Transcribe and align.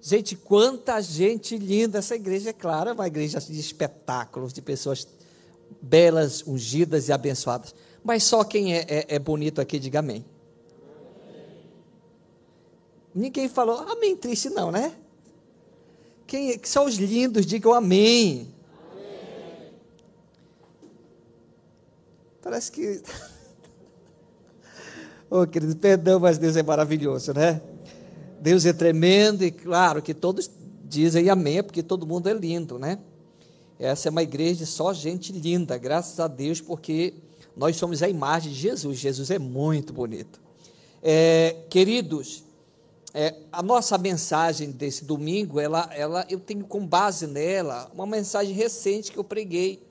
Gente, 0.00 0.36
quanta 0.36 1.00
gente 1.00 1.56
linda 1.58 1.98
essa 1.98 2.14
igreja, 2.14 2.50
é 2.50 2.52
claro, 2.52 2.90
é 2.90 2.92
uma 2.92 3.06
igreja 3.06 3.40
de 3.40 3.58
espetáculos, 3.58 4.52
de 4.52 4.62
pessoas 4.62 5.08
belas, 5.82 6.46
ungidas 6.46 7.08
e 7.08 7.12
abençoadas. 7.12 7.74
Mas 8.04 8.22
só 8.22 8.44
quem 8.44 8.74
é, 8.74 8.86
é, 8.88 9.06
é 9.08 9.18
bonito 9.18 9.60
aqui, 9.60 9.78
diga 9.78 9.98
amém. 9.98 10.24
Ninguém 13.12 13.48
falou 13.48 13.78
amém 13.80 14.16
triste, 14.16 14.48
não, 14.48 14.70
né? 14.70 14.94
Quem 16.26 16.60
são 16.62 16.84
os 16.84 16.94
lindos, 16.94 17.44
digam 17.44 17.74
amém. 17.74 18.54
amém. 18.92 19.72
Parece 22.40 22.70
que. 22.70 23.02
oh, 25.28 25.44
querido, 25.46 25.74
perdão, 25.74 26.20
mas 26.20 26.38
Deus 26.38 26.54
é 26.56 26.62
maravilhoso, 26.62 27.32
né? 27.32 27.60
Deus 28.40 28.64
é 28.64 28.72
tremendo 28.72 29.44
e 29.44 29.50
claro 29.50 30.00
que 30.00 30.14
todos 30.14 30.50
dizem 30.84 31.28
amém, 31.28 31.62
porque 31.62 31.82
todo 31.82 32.06
mundo 32.06 32.28
é 32.28 32.32
lindo, 32.32 32.78
né? 32.78 32.98
Essa 33.78 34.08
é 34.08 34.10
uma 34.10 34.22
igreja 34.22 34.64
de 34.64 34.66
só 34.66 34.92
gente 34.92 35.32
linda, 35.32 35.78
graças 35.78 36.18
a 36.18 36.26
Deus, 36.26 36.60
porque 36.60 37.14
nós 37.56 37.76
somos 37.76 38.02
a 38.02 38.08
imagem 38.08 38.52
de 38.52 38.58
Jesus. 38.58 38.98
Jesus 38.98 39.30
é 39.30 39.38
muito 39.38 39.92
bonito. 39.92 40.40
É, 41.02 41.56
queridos, 41.70 42.42
é, 43.14 43.34
a 43.52 43.62
nossa 43.62 43.96
mensagem 43.96 44.70
desse 44.70 45.04
domingo, 45.04 45.60
ela, 45.60 45.88
ela, 45.94 46.26
eu 46.28 46.40
tenho 46.40 46.64
com 46.64 46.84
base 46.86 47.26
nela 47.26 47.90
uma 47.94 48.06
mensagem 48.06 48.52
recente 48.54 49.12
que 49.12 49.18
eu 49.18 49.24
preguei, 49.24 49.82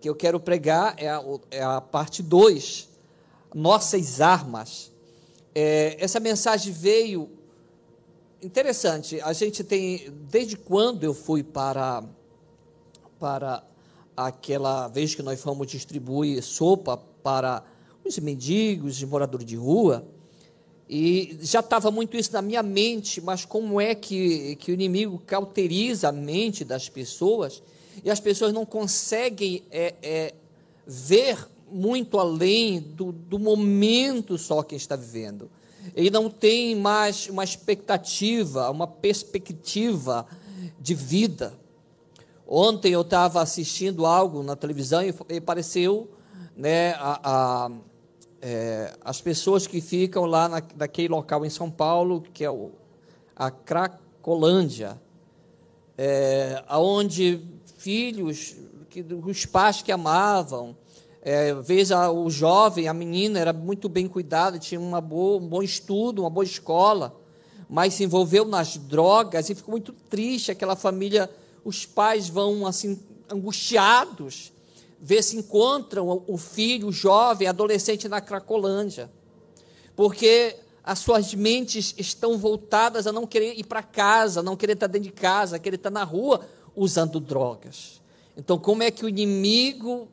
que 0.00 0.08
eu 0.08 0.14
quero 0.14 0.40
pregar, 0.40 0.94
é 0.96 1.08
a, 1.08 1.22
é 1.50 1.62
a 1.62 1.80
parte 1.80 2.22
2, 2.22 2.88
Nossas 3.54 4.20
Armas. 4.20 4.90
É, 5.54 5.96
essa 5.98 6.20
mensagem 6.20 6.72
veio 6.72 7.39
interessante, 8.42 9.20
a 9.20 9.32
gente 9.32 9.62
tem, 9.62 10.12
desde 10.30 10.56
quando 10.56 11.04
eu 11.04 11.14
fui 11.14 11.42
para, 11.42 12.02
para 13.18 13.62
aquela 14.16 14.88
vez 14.88 15.14
que 15.14 15.22
nós 15.22 15.40
fomos 15.40 15.66
distribuir 15.66 16.42
sopa 16.42 16.96
para 17.22 17.62
os 18.04 18.18
mendigos, 18.18 18.96
os 18.96 19.04
moradores 19.04 19.46
de 19.46 19.56
rua, 19.56 20.06
e 20.88 21.38
já 21.42 21.60
estava 21.60 21.90
muito 21.90 22.16
isso 22.16 22.32
na 22.32 22.42
minha 22.42 22.62
mente, 22.62 23.20
mas 23.20 23.44
como 23.44 23.80
é 23.80 23.94
que, 23.94 24.56
que 24.56 24.72
o 24.72 24.74
inimigo 24.74 25.22
cauteriza 25.24 26.08
a 26.08 26.12
mente 26.12 26.64
das 26.64 26.88
pessoas 26.88 27.62
e 28.04 28.10
as 28.10 28.18
pessoas 28.18 28.52
não 28.52 28.66
conseguem 28.66 29.62
é, 29.70 29.94
é, 30.02 30.34
ver 30.84 31.46
muito 31.70 32.18
além 32.18 32.80
do, 32.80 33.12
do 33.12 33.38
momento 33.38 34.36
só 34.36 34.64
que 34.64 34.74
está 34.74 34.96
vivendo 34.96 35.48
ele 35.94 36.10
não 36.10 36.30
tem 36.30 36.74
mais 36.74 37.28
uma 37.28 37.44
expectativa, 37.44 38.70
uma 38.70 38.86
perspectiva 38.86 40.26
de 40.78 40.94
vida. 40.94 41.54
Ontem 42.46 42.92
eu 42.92 43.02
estava 43.02 43.40
assistindo 43.40 44.06
algo 44.06 44.42
na 44.42 44.56
televisão 44.56 45.02
e, 45.02 45.14
e 45.28 45.40
pareceu 45.40 46.10
né, 46.56 46.92
a, 46.94 47.20
a, 47.22 47.70
é, 48.42 48.92
as 49.04 49.20
pessoas 49.20 49.66
que 49.66 49.80
ficam 49.80 50.24
lá 50.24 50.48
na, 50.48 50.62
naquele 50.76 51.08
local 51.08 51.44
em 51.44 51.50
São 51.50 51.70
Paulo, 51.70 52.22
que 52.32 52.44
é 52.44 52.50
o, 52.50 52.72
a 53.36 53.50
Cracolândia, 53.50 55.00
é, 55.96 56.62
onde 56.70 57.40
filhos, 57.76 58.56
que, 58.88 59.00
os 59.00 59.46
pais 59.46 59.80
que 59.80 59.92
amavam, 59.92 60.76
é, 61.22 61.52
veja 61.54 62.10
o 62.10 62.30
jovem, 62.30 62.88
a 62.88 62.94
menina 62.94 63.38
era 63.38 63.52
muito 63.52 63.88
bem 63.88 64.08
cuidada, 64.08 64.58
tinha 64.58 64.80
uma 64.80 65.00
boa, 65.00 65.40
um 65.40 65.46
bom 65.46 65.62
estudo, 65.62 66.22
uma 66.22 66.30
boa 66.30 66.44
escola, 66.44 67.14
mas 67.68 67.94
se 67.94 68.04
envolveu 68.04 68.44
nas 68.44 68.76
drogas 68.76 69.50
e 69.50 69.54
ficou 69.54 69.72
muito 69.72 69.92
triste. 69.92 70.50
Aquela 70.50 70.74
família, 70.74 71.30
os 71.64 71.84
pais 71.84 72.28
vão 72.28 72.66
assim 72.66 72.98
angustiados, 73.30 74.52
ver 74.98 75.22
se 75.22 75.36
encontram 75.36 76.24
o 76.26 76.36
filho, 76.36 76.88
o 76.88 76.92
jovem, 76.92 77.46
adolescente 77.46 78.08
na 78.08 78.20
Cracolândia, 78.20 79.10
porque 79.94 80.56
as 80.82 80.98
suas 81.00 81.34
mentes 81.34 81.94
estão 81.98 82.38
voltadas 82.38 83.06
a 83.06 83.12
não 83.12 83.26
querer 83.26 83.58
ir 83.58 83.64
para 83.64 83.82
casa, 83.82 84.42
não 84.42 84.56
querer 84.56 84.72
estar 84.72 84.86
dentro 84.86 85.08
de 85.08 85.14
casa, 85.14 85.58
querer 85.58 85.76
estar 85.76 85.90
na 85.90 86.02
rua 86.02 86.40
usando 86.74 87.20
drogas. 87.20 88.00
Então, 88.36 88.58
como 88.58 88.82
é 88.82 88.90
que 88.90 89.04
o 89.04 89.08
inimigo 89.08 90.08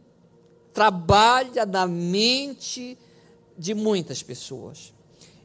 trabalha 0.78 1.66
na 1.66 1.88
mente 1.88 2.96
de 3.58 3.74
muitas 3.74 4.22
pessoas. 4.22 4.94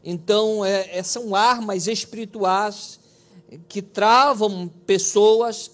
Então, 0.04 0.62
é, 0.62 0.98
é, 0.98 1.03
são 1.03 1.34
armas 1.34 1.87
espirituais 1.87 3.00
que 3.66 3.81
travam 3.81 4.69
pessoas. 4.84 5.70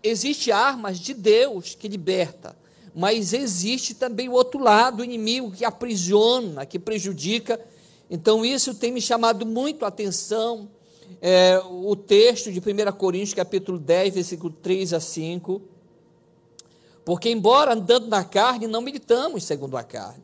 Existem 0.00 0.52
armas 0.52 1.00
de 1.00 1.12
Deus 1.12 1.74
que 1.74 1.88
liberta, 1.88 2.56
mas 2.94 3.32
existe 3.32 3.94
também 3.94 4.28
o 4.28 4.32
outro 4.34 4.62
lado, 4.62 5.00
o 5.00 5.04
inimigo 5.04 5.50
que 5.50 5.64
aprisiona, 5.64 6.64
que 6.64 6.78
prejudica. 6.78 7.60
Então, 8.08 8.44
isso 8.44 8.72
tem 8.76 8.92
me 8.92 9.00
chamado 9.00 9.44
muito 9.44 9.84
a 9.84 9.88
atenção. 9.88 10.70
É, 11.20 11.60
o 11.68 11.96
texto 11.96 12.52
de 12.52 12.60
1 12.60 12.92
Coríntios, 12.92 13.34
capítulo 13.34 13.76
10, 13.76 14.14
versículo 14.14 14.52
3 14.52 14.92
a 14.92 15.00
5 15.00 15.77
porque, 17.08 17.30
embora 17.30 17.72
andando 17.72 18.06
na 18.06 18.22
carne, 18.22 18.66
não 18.66 18.82
militamos 18.82 19.42
segundo 19.44 19.78
a 19.78 19.82
carne. 19.82 20.22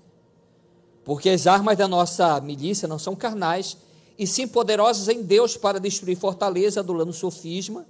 Porque 1.03 1.31
as 1.31 1.47
armas 1.47 1.79
da 1.79 1.89
nossa 1.89 2.39
milícia 2.43 2.87
não 2.87 2.99
são 2.99 3.17
carnais, 3.17 3.79
e 4.19 4.27
sim 4.27 4.47
poderosas 4.47 5.09
em 5.09 5.23
Deus 5.23 5.57
para 5.57 5.81
destruir 5.81 6.15
fortaleza, 6.15 6.81
adulando 6.81 7.11
sofisma, 7.11 7.87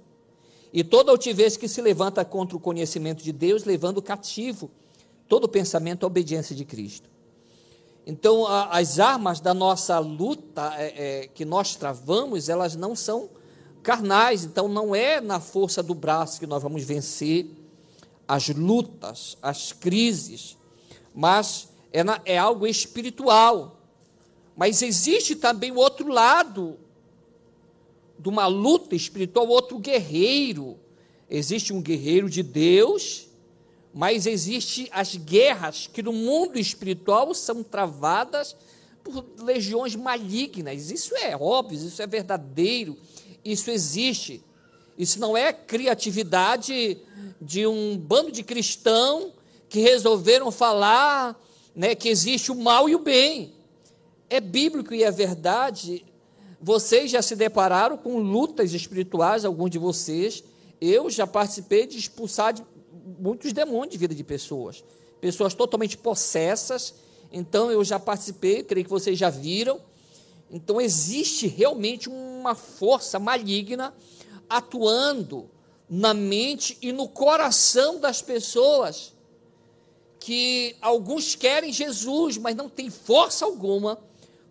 e 0.71 0.81
toda 0.81 1.11
altivez 1.11 1.57
que 1.57 1.67
se 1.67 1.81
levanta 1.81 2.23
contra 2.23 2.55
o 2.55 2.59
conhecimento 2.59 3.21
de 3.21 3.33
Deus, 3.33 3.65
levando 3.65 4.01
cativo 4.01 4.71
todo 5.27 5.49
pensamento 5.49 6.05
à 6.05 6.07
obediência 6.07 6.55
de 6.55 6.63
Cristo. 6.63 7.09
Então, 8.07 8.47
a, 8.47 8.77
as 8.77 8.97
armas 8.97 9.41
da 9.41 9.53
nossa 9.53 9.99
luta 9.99 10.73
é, 10.77 11.23
é, 11.23 11.27
que 11.27 11.43
nós 11.43 11.75
travamos, 11.75 12.47
elas 12.47 12.77
não 12.77 12.95
são 12.95 13.29
carnais, 13.83 14.45
então 14.45 14.69
não 14.69 14.95
é 14.95 15.19
na 15.19 15.41
força 15.41 15.83
do 15.83 15.93
braço 15.93 16.39
que 16.39 16.47
nós 16.47 16.63
vamos 16.63 16.85
vencer 16.85 17.64
as 18.27 18.49
lutas, 18.49 19.37
as 19.41 19.71
crises, 19.71 20.57
mas 21.13 21.69
é, 21.91 22.03
na, 22.03 22.21
é 22.25 22.37
algo 22.37 22.67
espiritual. 22.67 23.79
Mas 24.55 24.81
existe 24.81 25.35
também 25.35 25.71
o 25.71 25.77
outro 25.77 26.07
lado 26.07 26.79
de 28.17 28.29
uma 28.29 28.47
luta 28.47 28.95
espiritual, 28.95 29.47
outro 29.47 29.77
guerreiro. 29.77 30.79
Existe 31.29 31.73
um 31.73 31.81
guerreiro 31.81 32.29
de 32.29 32.41
Deus, 32.41 33.27
mas 33.93 34.25
existe 34.25 34.89
as 34.91 35.15
guerras 35.15 35.87
que 35.87 36.01
no 36.01 36.13
mundo 36.13 36.57
espiritual 36.57 37.33
são 37.33 37.63
travadas 37.63 38.55
por 39.03 39.25
legiões 39.39 39.95
malignas. 39.95 40.89
Isso 40.89 41.15
é 41.15 41.35
óbvio, 41.35 41.87
isso 41.87 42.01
é 42.01 42.07
verdadeiro, 42.07 42.97
isso 43.43 43.69
existe. 43.69 44.43
Isso 44.97 45.19
não 45.19 45.35
é 45.35 45.51
criatividade 45.51 46.97
de 47.41 47.67
um 47.67 47.97
bando 47.97 48.31
de 48.31 48.43
cristão 48.43 49.33
que 49.67 49.79
resolveram 49.79 50.51
falar 50.51 51.39
né, 51.75 51.93
que 51.93 52.07
existe 52.07 52.51
o 52.51 52.55
mal 52.55 52.87
e 52.87 52.95
o 52.95 52.99
bem. 52.99 53.53
É 54.29 54.39
bíblico 54.39 54.93
e 54.93 55.03
é 55.03 55.11
verdade. 55.11 56.05
Vocês 56.61 57.11
já 57.11 57.21
se 57.21 57.35
depararam 57.35 57.97
com 57.97 58.17
lutas 58.17 58.73
espirituais, 58.73 59.43
alguns 59.43 59.69
de 59.69 59.77
vocês. 59.77 60.43
Eu 60.79 61.09
já 61.09 61.27
participei 61.27 61.85
de 61.85 61.97
expulsar 61.97 62.53
de 62.53 62.63
muitos 63.19 63.51
demônios 63.51 63.91
de 63.91 63.97
vida 63.97 64.15
de 64.15 64.23
pessoas. 64.23 64.83
Pessoas 65.19 65.53
totalmente 65.53 65.97
possessas. 65.97 66.95
Então 67.31 67.69
eu 67.69 67.83
já 67.83 67.99
participei, 67.99 68.63
creio 68.63 68.85
que 68.85 68.89
vocês 68.89 69.17
já 69.17 69.29
viram. 69.29 69.79
Então 70.49 70.79
existe 70.79 71.47
realmente 71.47 72.07
uma 72.07 72.55
força 72.55 73.19
maligna 73.19 73.93
atuando 74.49 75.49
na 75.89 76.13
mente 76.13 76.77
e 76.81 76.91
no 76.91 77.07
coração 77.07 77.99
das 77.99 78.21
pessoas 78.21 79.13
que 80.19 80.75
alguns 80.81 81.35
querem 81.35 81.71
Jesus, 81.71 82.37
mas 82.37 82.55
não 82.55 82.67
tem 82.67 82.89
força 82.89 83.45
alguma. 83.45 83.99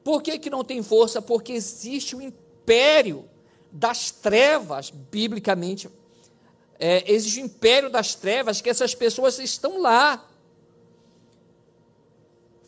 Por 0.05 0.23
que, 0.23 0.39
que 0.39 0.49
não 0.49 0.63
tem 0.63 0.83
força? 0.83 1.21
Porque 1.21 1.53
existe 1.53 2.15
o 2.15 2.23
império 2.23 3.29
das 3.73 4.13
trevas, 4.13 4.91
biblicamente. 4.91 5.89
É, 6.79 7.11
existe 7.13 7.41
o 7.41 7.45
império 7.45 7.91
das 7.91 8.15
trevas, 8.15 8.61
que 8.61 8.71
essas 8.71 8.95
pessoas 8.95 9.39
estão 9.41 9.81
lá. 9.81 10.25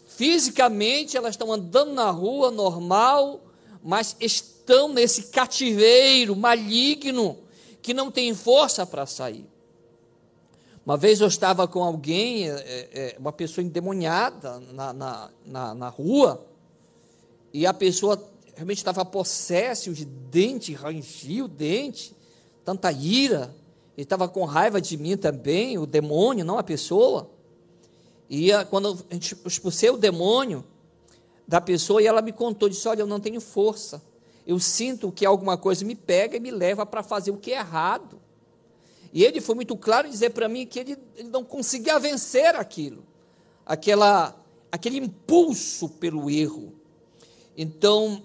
Fisicamente, 0.08 1.16
elas 1.16 1.34
estão 1.34 1.52
andando 1.52 1.92
na 1.92 2.10
rua 2.10 2.50
normal, 2.50 3.40
mas 3.86 4.16
estão 4.18 4.88
nesse 4.88 5.28
cativeiro 5.28 6.34
maligno 6.34 7.38
que 7.80 7.94
não 7.94 8.10
tem 8.10 8.34
força 8.34 8.84
para 8.84 9.06
sair. 9.06 9.46
Uma 10.84 10.96
vez 10.96 11.20
eu 11.20 11.28
estava 11.28 11.68
com 11.68 11.84
alguém, 11.84 12.50
é, 12.50 12.54
é, 12.54 13.16
uma 13.16 13.30
pessoa 13.30 13.64
endemoniada 13.64 14.58
na, 14.58 14.92
na, 14.92 15.30
na, 15.46 15.74
na 15.74 15.88
rua, 15.88 16.44
e 17.52 17.64
a 17.64 17.72
pessoa 17.72 18.20
realmente 18.54 18.78
estava 18.78 19.04
possesso, 19.04 19.90
os 19.90 20.04
dentes, 20.04 20.74
rangia 20.74 21.44
o 21.44 21.48
dente, 21.48 22.12
tanta 22.64 22.90
ira, 22.90 23.54
ele 23.96 24.02
estava 24.02 24.28
com 24.28 24.44
raiva 24.44 24.80
de 24.80 24.96
mim 24.96 25.16
também, 25.16 25.78
o 25.78 25.86
demônio, 25.86 26.44
não 26.44 26.58
a 26.58 26.64
pessoa. 26.64 27.30
E 28.28 28.50
quando 28.68 28.98
a 29.08 29.14
gente 29.14 29.36
expulsei 29.46 29.90
o 29.90 29.96
demônio 29.96 30.64
da 31.46 31.60
pessoa, 31.60 32.02
e 32.02 32.06
ela 32.06 32.20
me 32.20 32.32
contou, 32.32 32.68
disse, 32.68 32.88
olha, 32.88 33.00
eu 33.00 33.06
não 33.06 33.20
tenho 33.20 33.40
força, 33.40 34.02
eu 34.46 34.58
sinto 34.58 35.10
que 35.12 35.24
alguma 35.24 35.56
coisa 35.56 35.84
me 35.84 35.94
pega 35.94 36.36
e 36.36 36.40
me 36.40 36.50
leva 36.50 36.86
para 36.86 37.02
fazer 37.02 37.30
o 37.30 37.36
que 37.36 37.52
é 37.52 37.58
errado. 37.58 38.20
E 39.12 39.24
ele 39.24 39.40
foi 39.40 39.54
muito 39.54 39.76
claro 39.76 40.06
em 40.06 40.10
dizer 40.10 40.30
para 40.30 40.48
mim 40.48 40.66
que 40.66 40.78
ele, 40.78 40.98
ele 41.16 41.28
não 41.28 41.44
conseguia 41.44 41.98
vencer 41.98 42.54
aquilo, 42.54 43.04
aquela, 43.64 44.36
aquele 44.70 44.98
impulso 44.98 45.88
pelo 45.88 46.30
erro. 46.30 46.74
Então, 47.56 48.22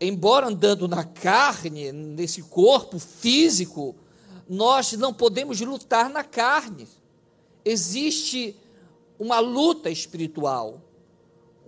embora 0.00 0.46
andando 0.46 0.88
na 0.88 1.04
carne, 1.04 1.92
nesse 1.92 2.42
corpo 2.42 2.98
físico, 2.98 3.94
nós 4.48 4.92
não 4.94 5.12
podemos 5.12 5.60
lutar 5.60 6.08
na 6.10 6.24
carne. 6.24 6.88
Existe 7.64 8.56
uma 9.18 9.38
luta 9.38 9.90
espiritual. 9.90 10.80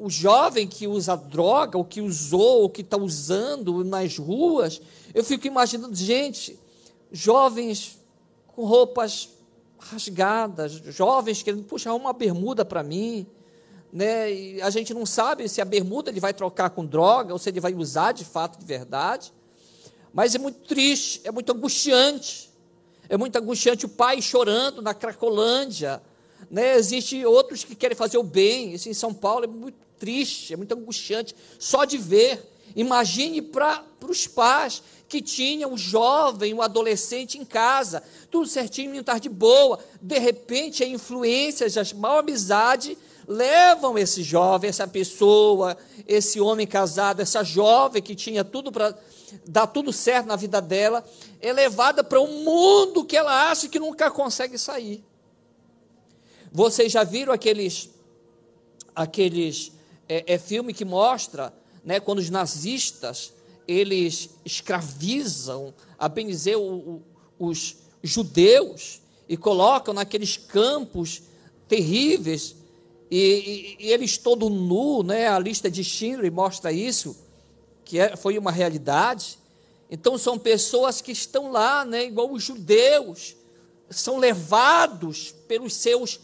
O 0.02 0.10
jovem 0.10 0.66
que 0.66 0.88
usa 0.88 1.14
droga, 1.14 1.78
o 1.78 1.84
que 1.84 2.00
usou, 2.00 2.64
o 2.64 2.68
que 2.68 2.80
está 2.80 2.96
usando 2.96 3.84
nas 3.84 4.18
ruas, 4.18 4.82
eu 5.14 5.22
fico 5.22 5.46
imaginando, 5.46 5.94
gente, 5.94 6.58
jovens 7.12 8.00
com 8.48 8.64
roupas 8.64 9.28
rasgadas, 9.78 10.72
jovens 10.72 11.44
querendo 11.44 11.62
puxar 11.62 11.94
uma 11.94 12.12
bermuda 12.12 12.64
para 12.64 12.82
mim, 12.82 13.24
né? 13.92 14.32
E 14.32 14.60
a 14.60 14.70
gente 14.70 14.92
não 14.92 15.06
sabe 15.06 15.48
se 15.48 15.60
a 15.60 15.64
bermuda 15.64 16.10
ele 16.10 16.18
vai 16.18 16.34
trocar 16.34 16.70
com 16.70 16.84
droga 16.84 17.32
ou 17.32 17.38
se 17.38 17.50
ele 17.50 17.60
vai 17.60 17.72
usar 17.72 18.10
de 18.10 18.24
fato 18.24 18.58
de 18.58 18.64
verdade. 18.64 19.32
Mas 20.12 20.34
é 20.34 20.38
muito 20.38 20.66
triste, 20.66 21.20
é 21.22 21.30
muito 21.30 21.52
angustiante. 21.52 22.50
É 23.08 23.16
muito 23.16 23.36
angustiante 23.36 23.86
o 23.86 23.88
pai 23.88 24.20
chorando 24.20 24.82
na 24.82 24.94
Cracolândia. 24.94 26.02
Né? 26.50 26.74
Existem 26.74 27.24
outros 27.24 27.62
que 27.62 27.76
querem 27.76 27.96
fazer 27.96 28.18
o 28.18 28.24
bem. 28.24 28.72
Isso 28.74 28.88
em 28.88 28.94
São 28.94 29.14
Paulo 29.14 29.44
é 29.44 29.46
muito 29.46 29.76
triste, 30.02 30.52
é 30.52 30.56
muito 30.56 30.74
angustiante 30.74 31.32
só 31.60 31.84
de 31.84 31.96
ver. 31.96 32.42
Imagine 32.74 33.40
para 33.40 33.84
os 34.08 34.26
pais 34.26 34.82
que 35.08 35.22
tinham 35.22 35.74
o 35.74 35.78
jovem, 35.78 36.52
o 36.52 36.60
adolescente 36.60 37.38
em 37.38 37.44
casa, 37.44 38.02
tudo 38.28 38.48
certinho, 38.48 38.98
estar 38.98 39.20
de 39.20 39.28
boa. 39.28 39.78
De 40.00 40.18
repente, 40.18 40.82
a 40.82 40.88
influência, 40.88 41.68
a 41.68 41.96
mal 41.96 42.18
amizade 42.18 42.98
levam 43.28 43.96
esse 43.96 44.24
jovem, 44.24 44.70
essa 44.70 44.88
pessoa, 44.88 45.76
esse 46.08 46.40
homem 46.40 46.66
casado, 46.66 47.20
essa 47.20 47.44
jovem 47.44 48.02
que 48.02 48.16
tinha 48.16 48.42
tudo 48.42 48.72
para 48.72 48.98
dar 49.46 49.68
tudo 49.68 49.92
certo 49.92 50.26
na 50.26 50.34
vida 50.34 50.60
dela, 50.60 51.04
é 51.40 51.52
levada 51.52 52.02
para 52.02 52.20
um 52.20 52.42
mundo 52.42 53.04
que 53.04 53.16
ela 53.16 53.52
acha 53.52 53.68
que 53.68 53.78
nunca 53.78 54.10
consegue 54.10 54.58
sair. 54.58 55.04
Vocês 56.50 56.90
já 56.90 57.04
viram 57.04 57.32
aqueles 57.32 57.88
aqueles 58.94 59.72
é, 60.12 60.34
é 60.34 60.38
filme 60.38 60.74
que 60.74 60.84
mostra, 60.84 61.54
né, 61.84 61.98
quando 61.98 62.18
os 62.18 62.28
nazistas 62.28 63.32
eles 63.66 64.30
escravizam, 64.44 65.72
a 65.98 66.08
bem 66.08 66.26
dizer, 66.26 66.56
o, 66.56 66.62
o, 66.62 67.02
os 67.38 67.76
judeus 68.02 69.00
e 69.28 69.36
colocam 69.36 69.94
naqueles 69.94 70.36
campos 70.36 71.22
terríveis 71.68 72.56
e, 73.10 73.76
e, 73.80 73.86
e, 73.86 73.92
eles 73.92 74.18
todo 74.18 74.50
nu, 74.50 75.02
né? 75.02 75.28
A 75.28 75.38
lista 75.38 75.70
de 75.70 75.84
Schindler 75.84 76.32
mostra 76.32 76.72
isso, 76.72 77.16
que 77.84 77.98
é, 77.98 78.16
foi 78.16 78.38
uma 78.38 78.50
realidade. 78.50 79.38
Então 79.90 80.18
são 80.18 80.38
pessoas 80.38 81.00
que 81.00 81.12
estão 81.12 81.52
lá, 81.52 81.84
né? 81.84 82.06
Igual 82.06 82.32
os 82.32 82.42
judeus, 82.42 83.36
são 83.88 84.18
levados 84.18 85.34
pelos 85.46 85.74
seus 85.74 86.20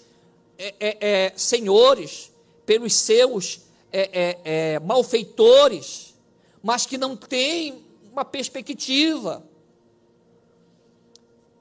é, 0.58 0.74
é, 0.80 0.96
é 1.00 1.32
senhores, 1.36 2.32
pelos 2.66 2.94
seus 2.94 3.67
é, 3.92 4.38
é, 4.44 4.78
malfeitores, 4.80 6.14
mas 6.62 6.86
que 6.86 6.98
não 6.98 7.16
têm 7.16 7.84
uma 8.12 8.24
perspectiva. 8.24 9.44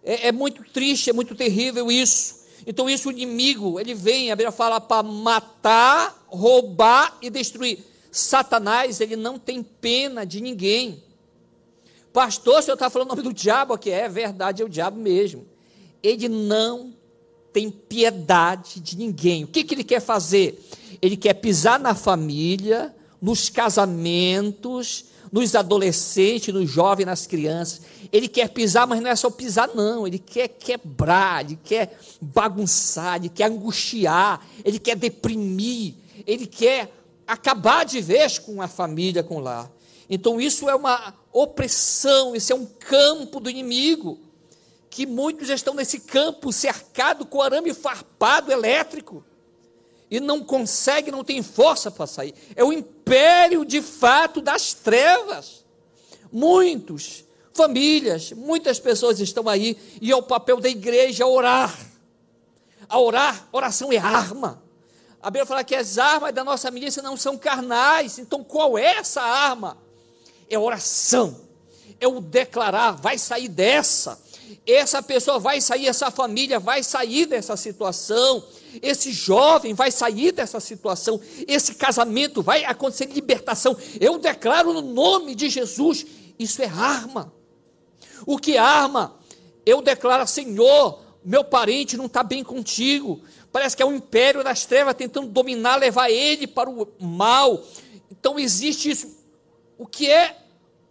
É, 0.03 0.31
muito 0.31 0.63
triste, 0.63 1.09
é 1.09 1.13
muito 1.13 1.35
terrível 1.35 1.91
isso. 1.91 2.37
Então 2.65 2.89
isso 2.89 3.09
o 3.09 3.11
inimigo, 3.11 3.79
ele 3.79 3.93
vem, 3.93 4.31
a 4.31 4.35
Bíblia 4.35 4.51
fala 4.51 4.79
para 4.81 5.03
matar, 5.03 6.25
roubar 6.27 7.17
e 7.21 7.29
destruir. 7.29 7.79
Satanás, 8.11 8.99
ele 8.99 9.15
não 9.15 9.37
tem 9.37 9.61
pena 9.61 10.25
de 10.25 10.41
ninguém. 10.41 11.03
Pastor, 12.11 12.59
o 12.59 12.61
senhor 12.61 12.73
está 12.73 12.89
falando 12.89 13.09
o 13.09 13.15
nome 13.15 13.21
do 13.21 13.33
diabo 13.33 13.73
aqui? 13.73 13.91
É 13.91 14.09
verdade, 14.09 14.61
é 14.61 14.65
o 14.65 14.69
diabo 14.69 14.99
mesmo. 14.99 15.45
Ele 16.01 16.27
não 16.27 16.93
tem 17.53 17.69
piedade 17.69 18.79
de 18.79 18.97
ninguém. 18.97 19.43
O 19.43 19.47
que, 19.47 19.63
que 19.63 19.75
ele 19.75 19.83
quer 19.83 20.01
fazer? 20.01 20.59
Ele 21.01 21.17
quer 21.17 21.33
pisar 21.35 21.79
na 21.79 21.93
família, 21.93 22.93
nos 23.21 23.49
casamentos, 23.49 25.05
nos 25.31 25.55
adolescentes, 25.55 26.53
nos 26.53 26.69
jovens, 26.69 27.05
nas 27.05 27.25
crianças. 27.25 27.81
Ele 28.11 28.27
quer 28.27 28.49
pisar, 28.49 28.87
mas 28.87 29.01
não 29.01 29.09
é 29.09 29.15
só 29.15 29.29
pisar, 29.29 29.69
não. 29.73 30.07
Ele 30.07 30.19
quer 30.19 30.47
quebrar, 30.47 31.45
ele 31.45 31.59
quer 31.63 31.99
bagunçar, 32.21 33.17
ele 33.17 33.29
quer 33.29 33.49
angustiar, 33.49 34.45
ele 34.63 34.79
quer 34.79 34.95
deprimir, 34.95 35.95
ele 36.25 36.47
quer 36.47 36.91
acabar 37.25 37.83
de 37.83 37.99
vez 38.01 38.39
com 38.39 38.61
a 38.61 38.67
família, 38.67 39.23
com 39.23 39.39
lar. 39.39 39.69
Então 40.09 40.39
isso 40.39 40.69
é 40.69 40.75
uma 40.75 41.13
opressão, 41.33 42.35
isso 42.35 42.53
é 42.53 42.55
um 42.55 42.65
campo 42.65 43.39
do 43.39 43.49
inimigo, 43.49 44.17
que 44.89 45.05
muitos 45.05 45.49
estão 45.49 45.73
nesse 45.73 45.99
campo 45.99 46.51
cercado 46.53 47.25
com 47.25 47.41
arame 47.41 47.73
farpado 47.73 48.51
elétrico 48.51 49.23
e 50.09 50.19
não 50.19 50.43
consegue, 50.43 51.11
não 51.11 51.23
tem 51.23 51.43
força 51.43 51.91
para 51.91 52.07
sair. 52.07 52.33
É 52.55 52.63
o 52.63 52.71
império 52.71 53.65
de 53.65 53.81
fato 53.81 54.41
das 54.41 54.73
trevas. 54.73 55.65
Muitos, 56.31 57.25
famílias, 57.53 58.31
muitas 58.31 58.79
pessoas 58.79 59.19
estão 59.19 59.49
aí 59.49 59.77
e 60.01 60.11
é 60.11 60.15
o 60.15 60.23
papel 60.23 60.59
da 60.59 60.69
igreja 60.69 61.25
orar. 61.25 61.77
A 62.87 62.99
orar, 62.99 63.47
oração 63.51 63.91
é 63.91 63.97
arma. 63.97 64.63
A 65.21 65.29
Bíblia 65.29 65.45
fala 65.45 65.63
que 65.63 65.75
as 65.75 65.97
armas 65.97 66.33
da 66.33 66.43
nossa 66.43 66.71
milícia 66.71 67.01
não 67.01 67.17
são 67.17 67.37
carnais. 67.37 68.17
Então 68.17 68.43
qual 68.43 68.77
é 68.77 68.97
essa 68.97 69.21
arma? 69.21 69.77
É 70.49 70.57
oração. 70.57 71.41
É 71.99 72.07
o 72.07 72.21
declarar, 72.21 72.91
vai 72.91 73.17
sair 73.17 73.49
dessa. 73.49 74.21
Essa 74.65 75.01
pessoa 75.01 75.39
vai 75.39 75.61
sair, 75.61 75.87
essa 75.87 76.11
família 76.11 76.59
vai 76.59 76.83
sair 76.83 77.25
dessa 77.25 77.55
situação 77.55 78.43
esse 78.81 79.11
jovem 79.11 79.73
vai 79.73 79.91
sair 79.91 80.31
dessa 80.31 80.59
situação, 80.59 81.19
esse 81.47 81.75
casamento 81.75 82.41
vai 82.41 82.65
acontecer 82.65 83.05
libertação. 83.05 83.77
Eu 83.99 84.17
declaro 84.17 84.73
no 84.73 84.81
nome 84.81 85.35
de 85.35 85.49
Jesus, 85.49 86.05
isso 86.37 86.61
é 86.61 86.67
arma. 86.67 87.33
O 88.25 88.37
que 88.37 88.55
é 88.55 88.59
arma? 88.59 89.17
Eu 89.65 89.81
declaro, 89.81 90.27
Senhor, 90.27 91.01
meu 91.23 91.43
parente 91.43 91.97
não 91.97 92.05
está 92.05 92.23
bem 92.23 92.43
contigo. 92.43 93.21
Parece 93.51 93.75
que 93.75 93.83
é 93.83 93.85
o 93.85 93.93
império 93.93 94.43
das 94.43 94.65
trevas 94.65 94.95
tentando 94.95 95.27
dominar, 95.27 95.77
levar 95.77 96.09
ele 96.09 96.47
para 96.47 96.69
o 96.69 96.87
mal. 96.99 97.63
Então 98.11 98.39
existe 98.39 98.89
isso. 98.89 99.17
O 99.77 99.85
que 99.85 100.09
é 100.09 100.37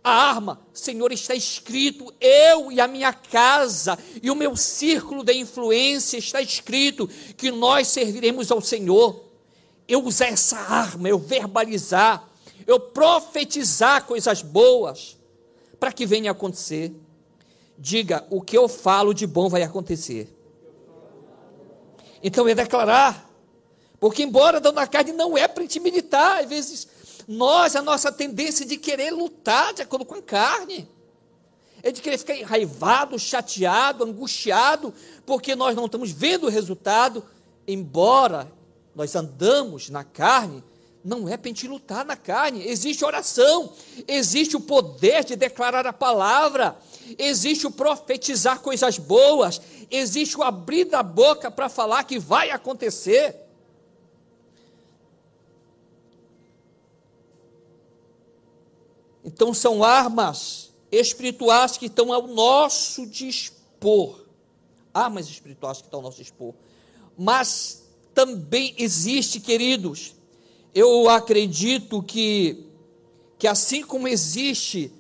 a 0.07 0.13
arma, 0.13 0.61
Senhor, 0.73 1.11
está 1.11 1.35
escrito, 1.35 2.15
eu 2.21 2.71
e 2.71 2.81
a 2.81 2.87
minha 2.87 3.13
casa 3.13 3.99
e 4.23 4.31
o 4.31 4.37
meu 4.37 4.55
círculo 4.55 5.25
de 5.25 5.33
influência 5.33 6.17
está 6.17 6.41
escrito 6.41 7.09
que 7.37 7.51
nós 7.51 7.89
serviremos 7.89 8.53
ao 8.53 8.61
Senhor. 8.61 9.21
Eu 9.89 10.05
usar 10.05 10.27
essa 10.27 10.59
arma, 10.59 11.09
eu 11.09 11.19
verbalizar, 11.19 12.31
eu 12.69 12.79
profetizar 12.79 14.05
coisas 14.05 14.43
boas 14.43 15.19
para 15.81 15.91
que 15.91 16.07
venha 16.07 16.31
acontecer. 16.31 16.95
Diga, 17.77 18.25
o 18.31 18.41
que 18.41 18.57
eu 18.57 18.69
falo 18.69 19.13
de 19.13 19.27
bom 19.27 19.49
vai 19.49 19.65
acontecer. 19.65 20.33
Então 22.23 22.47
é 22.47 22.55
declarar, 22.55 23.29
porque 23.99 24.23
embora 24.23 24.61
dando 24.61 24.79
carne 24.87 25.11
não 25.11 25.37
é 25.37 25.49
para 25.49 25.65
militar, 25.81 26.45
às 26.45 26.49
vezes 26.49 26.87
nós, 27.27 27.75
a 27.75 27.83
nossa 27.83 28.13
tendência 28.13 28.65
de 28.65 28.77
querer 28.77 29.11
lutar 29.11 29.75
de 29.75 29.83
acordo 29.83 30.05
com 30.05 30.15
a 30.15 30.23
carne, 30.23 30.89
é 31.83 31.93
de 31.93 32.01
querer 32.01 32.19
ficar 32.19 32.37
enraivado, 32.37 33.19
chateado, 33.19 34.05
angustiado, 34.05 34.93
porque 35.25 35.55
nós 35.55 35.77
não 35.77 35.87
estamos 35.87 36.11
vendo 36.11 36.47
o 36.47 36.51
resultado, 36.51 37.25
embora 37.67 38.51
nós 38.95 39.15
andamos 39.15 39.89
na 39.91 40.03
carne, 40.03 40.65
não 41.05 41.29
é 41.29 41.37
para 41.37 41.49
a 41.49 41.53
gente 41.53 41.69
lutar 41.69 42.05
na 42.05 42.17
carne, 42.17 42.67
existe 42.67 43.05
oração, 43.05 43.73
existe 44.09 44.57
o 44.57 44.61
poder 44.61 45.25
de 45.25 45.37
declarar 45.37 45.87
a 45.87 45.93
palavra, 45.93 46.77
existe 47.17 47.67
o 47.67 47.71
profetizar 47.71 48.61
coisas 48.61 48.99
boas, 48.99 49.61
existe 49.89 50.37
o 50.37 50.43
abrir 50.43 50.87
da 50.87 51.05
boca 51.05 51.51
para 51.51 51.69
falar 51.69 52.03
que 52.03 52.19
vai 52.19 52.51
acontecer. 52.51 53.46
Então 59.37 59.53
são 59.53 59.85
armas 59.85 60.71
espirituais 60.91 61.77
que 61.77 61.87
estão 61.87 62.11
ao 62.11 62.27
nosso 62.27 63.07
dispor. 63.07 64.25
Armas 64.95 65.29
espirituais 65.29 65.77
que 65.77 65.85
estão 65.85 65.99
ao 65.99 66.05
nosso 66.05 66.17
dispor. 66.17 66.55
Mas 67.19 67.83
também 68.15 68.75
existe, 68.79 69.39
queridos, 69.39 70.15
eu 70.75 71.07
acredito 71.11 72.03
que, 72.03 72.65
que 73.39 73.47
assim 73.47 73.83
como 73.83 74.09
existe 74.09 74.91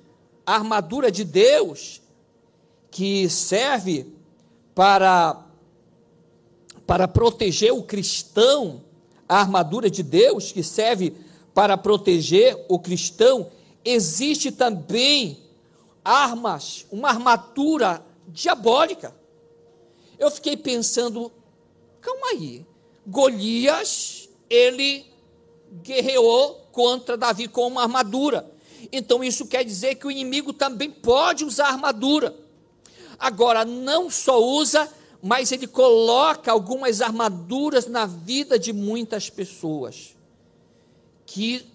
a 0.44 0.56
armadura 0.56 1.10
de 1.10 1.24
Deus, 1.24 2.02
que 2.90 3.30
serve 3.30 4.06
para, 4.74 5.46
para 6.86 7.08
proteger 7.08 7.72
o 7.72 7.82
cristão, 7.82 8.84
a 9.26 9.40
armadura 9.40 9.88
de 9.88 10.02
Deus, 10.02 10.52
que 10.52 10.62
serve 10.62 11.14
para 11.54 11.78
proteger 11.78 12.66
o 12.68 12.78
cristão, 12.78 13.50
existe 13.86 14.50
também 14.50 15.38
armas, 16.04 16.84
uma 16.90 17.08
armadura 17.08 18.04
diabólica. 18.26 19.14
Eu 20.18 20.30
fiquei 20.30 20.56
pensando, 20.56 21.30
calma 22.00 22.30
aí, 22.30 22.66
Golias, 23.06 24.28
ele 24.50 25.06
guerreou 25.82 26.66
contra 26.72 27.16
Davi 27.16 27.46
com 27.46 27.68
uma 27.68 27.82
armadura. 27.82 28.50
Então 28.90 29.22
isso 29.22 29.46
quer 29.46 29.64
dizer 29.64 29.94
que 29.94 30.06
o 30.06 30.10
inimigo 30.10 30.52
também 30.52 30.90
pode 30.90 31.44
usar 31.44 31.68
armadura. 31.68 32.34
Agora, 33.18 33.64
não 33.64 34.10
só 34.10 34.42
usa, 34.42 34.92
mas 35.22 35.52
ele 35.52 35.66
coloca 35.66 36.50
algumas 36.50 37.00
armaduras 37.00 37.86
na 37.86 38.04
vida 38.04 38.58
de 38.58 38.72
muitas 38.72 39.30
pessoas 39.30 40.14
que 41.24 41.66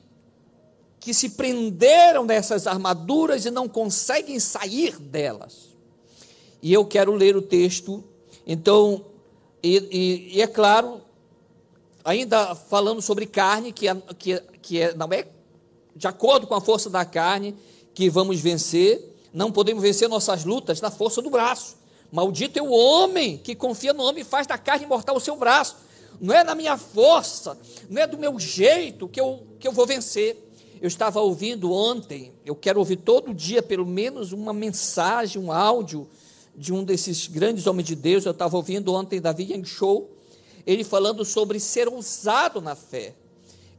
que 1.02 1.16
se 1.16 1.32
prenderam 1.32 2.24
nessas 2.24 2.68
armaduras 2.68 3.44
e 3.44 3.52
não 3.52 3.68
conseguem 3.68 4.40
sair 4.40 4.98
delas. 5.00 5.76
E 6.62 6.72
eu 6.72 6.86
quero 6.86 7.12
ler 7.16 7.36
o 7.36 7.42
texto, 7.42 8.04
então, 8.46 9.04
e, 9.64 9.78
e, 9.92 10.38
e 10.38 10.42
é 10.44 10.46
claro, 10.46 11.02
ainda 12.06 12.54
falando 12.54 13.02
sobre 13.02 13.26
carne, 13.26 13.74
que, 13.74 13.88
é, 13.88 13.96
que, 14.18 14.34
é, 14.34 14.44
que 14.62 14.80
é, 14.80 14.94
não 14.94 15.08
é 15.12 15.28
de 15.96 16.08
acordo 16.08 16.46
com 16.46 16.54
a 16.54 16.62
força 16.62 16.88
da 16.88 17.04
carne 17.04 17.58
que 17.96 18.08
vamos 18.08 18.40
vencer, 18.40 19.18
não 19.34 19.52
podemos 19.52 19.82
vencer 19.82 20.08
nossas 20.08 20.46
lutas 20.46 20.80
na 20.82 20.92
força 20.92 21.20
do 21.20 21.32
braço. 21.32 21.78
Maldito 22.12 22.60
é 22.60 22.62
o 22.62 22.70
homem 22.70 23.40
que 23.40 23.56
confia 23.56 23.92
no 23.92 24.04
homem 24.04 24.22
e 24.22 24.26
faz 24.26 24.46
da 24.46 24.58
carne 24.58 24.86
mortal 24.86 25.16
o 25.16 25.20
seu 25.20 25.36
braço. 25.36 25.78
Não 26.20 26.36
é 26.36 26.44
na 26.44 26.54
minha 26.54 26.78
força, 26.78 27.58
não 27.90 28.00
é 28.00 28.06
do 28.06 28.20
meu 28.20 28.38
jeito 28.38 29.08
que 29.08 29.20
eu, 29.20 29.48
que 29.60 29.68
eu 29.68 29.72
vou 29.72 29.88
vencer. 29.88 30.51
Eu 30.82 30.88
estava 30.88 31.22
ouvindo 31.22 31.72
ontem, 31.72 32.34
eu 32.44 32.56
quero 32.56 32.80
ouvir 32.80 32.96
todo 32.96 33.36
dia 33.36 33.62
pelo 33.62 33.86
menos 33.86 34.32
uma 34.32 34.52
mensagem, 34.52 35.40
um 35.40 35.52
áudio 35.52 36.10
de 36.56 36.74
um 36.74 36.84
desses 36.84 37.28
grandes 37.28 37.68
homens 37.68 37.88
de 37.88 37.96
Deus. 37.96 38.26
Eu 38.26 38.32
estava 38.32 38.58
ouvindo 38.58 38.92
ontem 38.92 39.22
Davi 39.22 39.52
Yang 39.52 39.70
Show, 39.70 40.10
ele 40.66 40.84
falando 40.84 41.24
sobre 41.24 41.60
ser 41.60 41.88
ousado 41.88 42.60
na 42.60 42.74
fé. 42.74 43.14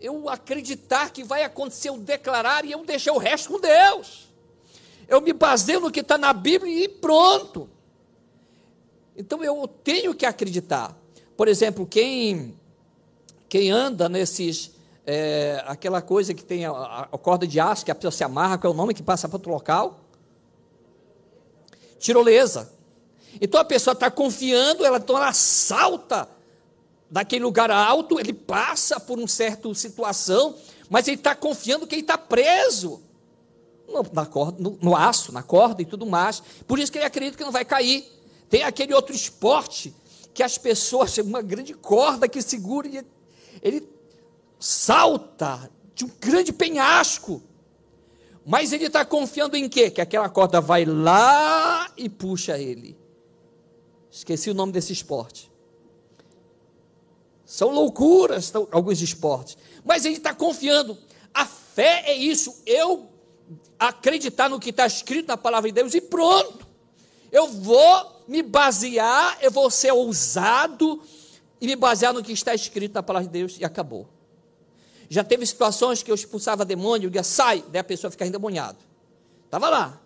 Eu 0.01 0.29
acreditar 0.29 1.11
que 1.11 1.25
vai 1.25 1.43
acontecer, 1.43 1.89
eu 1.89 1.99
declarar 1.99 2.65
e 2.65 2.71
eu 2.71 2.85
deixar 2.85 3.13
o 3.13 3.19
resto 3.19 3.51
com 3.51 3.61
Deus. 3.61 4.29
Eu 5.09 5.21
me 5.21 5.33
baseio 5.33 5.81
no 5.81 5.91
que 5.91 6.01
está 6.01 6.17
na 6.17 6.33
Bíblia 6.33 6.85
e 6.85 6.89
pronto. 6.89 7.69
Então 9.17 9.43
eu 9.43 9.67
tenho 9.67 10.15
que 10.15 10.25
acreditar. 10.25 10.97
Por 11.37 11.49
exemplo, 11.49 11.85
quem, 11.85 12.55
quem 13.49 13.73
anda 13.73 14.09
nesses 14.09 14.72
é, 15.07 15.63
aquela 15.67 16.01
coisa 16.01 16.33
que 16.33 16.45
tem 16.45 16.65
a, 16.65 17.09
a, 17.13 17.19
corda 17.19 17.47
de 17.47 17.59
aço 17.59 17.85
que 17.85 17.91
a 17.91 17.95
pessoa 17.95 18.13
se 18.13 18.23
amarra, 18.23 18.59
qual 18.59 18.73
é 18.73 18.75
o 18.75 18.77
nome 18.77 18.95
que 18.95 19.03
passa 19.03 19.29
para 19.29 19.37
outro 19.37 19.51
local? 19.51 20.01
Tirolesa. 21.99 22.73
Então 23.41 23.61
a 23.61 23.65
pessoa 23.65 23.93
está 23.93 24.11
confiando, 24.11 24.85
ela, 24.85 24.99
então 24.99 25.17
ela 25.17 25.33
salta 25.33 26.29
daquele 27.11 27.45
lugar 27.45 27.71
alto, 27.71 28.19
ele 28.19 28.33
passa 28.33 29.01
por 29.01 29.19
uma 29.19 29.29
certa 29.29 29.73
situação, 29.75 30.55
mas 30.89 31.09
ele 31.09 31.17
está 31.17 31.35
confiando 31.35 31.87
que 31.87 31.95
ele 31.95 32.03
está 32.03 32.17
preso 32.17 33.03
no, 33.89 34.05
na 34.13 34.25
corda, 34.25 34.63
no, 34.63 34.79
no 34.81 34.97
aço, 34.97 35.33
na 35.33 35.43
corda 35.43 35.83
e 35.83 35.85
tudo 35.85 36.07
mais. 36.07 36.43
Por 36.67 36.79
isso 36.79 36.91
que 36.91 36.99
ele 36.99 37.05
acredita 37.05 37.37
que 37.37 37.45
não 37.45 37.53
vai 37.53 37.65
cair. 37.65 38.05
Tem 38.49 38.63
aquele 38.63 38.95
outro 38.95 39.15
esporte 39.15 39.95
que 40.33 40.43
as 40.43 40.57
pessoas, 40.57 41.17
uma 41.19 41.43
grande 41.43 41.75
corda 41.75 42.29
que 42.29 42.41
segura 42.41 42.87
e 42.87 43.05
ele 43.63 43.89
salta 44.63 45.69
de 45.93 46.05
um 46.05 46.11
grande 46.21 46.53
penhasco. 46.53 47.43
Mas 48.47 48.73
ele 48.73 48.87
está 48.87 49.05
confiando 49.05 49.57
em 49.57 49.69
quê? 49.69 49.91
Que 49.91 50.01
aquela 50.01 50.29
corda 50.29 50.61
vai 50.61 50.85
lá 50.85 51.91
e 51.97 52.09
puxa 52.09 52.59
ele. 52.59 52.97
Esqueci 54.11 54.51
o 54.51 54.55
nome 54.55 54.73
desse 54.73 54.93
esporte. 54.93 55.51
São 57.45 57.71
loucuras 57.71 58.53
alguns 58.71 59.03
esportes. 59.03 59.59
Mas 59.85 60.05
ele 60.05 60.17
está 60.17 60.35
confiando. 60.35 60.97
A 61.35 61.45
fé 61.45 62.05
é 62.07 62.15
isso. 62.15 62.63
Eu 62.65 63.09
acreditar 63.79 64.49
no 64.49 64.61
que 64.61 64.71
está 64.71 64.87
escrito 64.87 65.29
na 65.29 65.37
palavra 65.37 65.69
de 65.71 65.75
Deus 65.75 65.95
e 65.95 66.01
pronto. 66.01 66.67
Eu 67.31 67.49
vou 67.49 68.25
me 68.29 68.43
basear, 68.43 69.39
eu 69.41 69.51
vou 69.51 69.71
ser 69.71 69.93
ousado 69.93 71.03
e 71.61 71.67
me 71.67 71.75
basear 71.75 72.13
no 72.13 72.23
que 72.23 72.33
está 72.33 72.55
escrito 72.55 72.95
na 72.95 73.03
palavra 73.03 73.27
de 73.27 73.33
Deus 73.33 73.59
e 73.59 73.65
acabou. 73.65 74.09
Já 75.13 75.23
teve 75.23 75.45
situações 75.45 76.03
que 76.03 76.11
eu 76.11 76.15
expulsava 76.15 76.65
demônio, 76.65 77.05
eu 77.05 77.11
dizia, 77.11 77.23
sai, 77.23 77.63
daí 77.69 77.81
a 77.81 77.85
pessoa 77.85 78.11
ficava 78.11 78.31
endemoniada. 78.31 78.79
Estava 79.45 79.69
lá. 79.69 80.01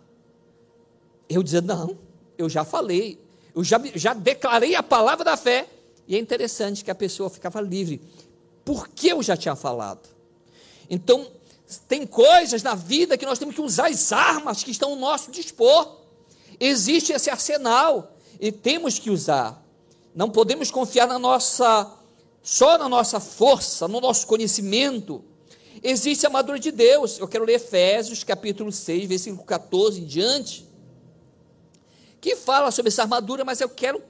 Eu 1.29 1.45
dizia, 1.45 1.61
não, 1.61 1.97
eu 2.37 2.49
já 2.49 2.65
falei, 2.65 3.17
eu 3.55 3.63
já, 3.63 3.81
já 3.95 4.13
declarei 4.13 4.75
a 4.75 4.83
palavra 4.83 5.25
da 5.25 5.37
fé. 5.37 5.69
E 6.09 6.17
é 6.17 6.19
interessante 6.19 6.85
que 6.85 6.91
a 6.91 6.95
pessoa 6.95 7.31
ficava 7.31 7.61
livre, 7.61 8.03
porque 8.65 9.13
eu 9.13 9.23
já 9.23 9.37
tinha 9.37 9.55
falado. 9.55 10.09
Então, 10.91 11.31
tem 11.87 12.05
coisas 12.05 12.65
na 12.65 12.75
vida 12.75 13.17
que 13.17 13.25
nós 13.25 13.39
temos 13.39 13.55
que 13.55 13.61
usar 13.61 13.87
as 13.87 14.11
armas 14.11 14.65
que 14.65 14.73
estão 14.73 14.91
ao 14.91 14.97
nosso 14.97 15.31
dispor. 15.31 15.99
Existe 16.59 17.13
esse 17.13 17.31
arsenal 17.31 18.13
e 18.41 18.51
temos 18.51 18.99
que 18.99 19.11
usar. 19.11 19.65
Não 20.13 20.29
podemos 20.29 20.69
confiar 20.69 21.07
na 21.07 21.17
nossa 21.17 21.96
só 22.47 22.79
na 22.79 22.89
nossa 22.89 23.19
força, 23.19 23.89
no 23.89 24.01
nosso 24.01 24.25
conhecimento, 24.25 25.25
existe 25.83 26.25
a 26.25 26.29
armadura 26.29 26.61
de 26.61 26.71
Deus. 26.71 27.19
Eu 27.19 27.27
quero 27.27 27.45
ler 27.45 27.55
Efésios, 27.55 28.23
capítulo 28.23 28.71
6, 28.71 29.09
versículo 29.09 29.43
14 29.43 30.01
em 30.01 30.05
diante, 30.05 30.65
que 32.21 32.37
fala 32.37 32.71
sobre 32.71 32.91
essa 32.91 33.03
armadura, 33.03 33.45
mas 33.45 33.61
eu 33.61 33.69
quero 33.69 34.01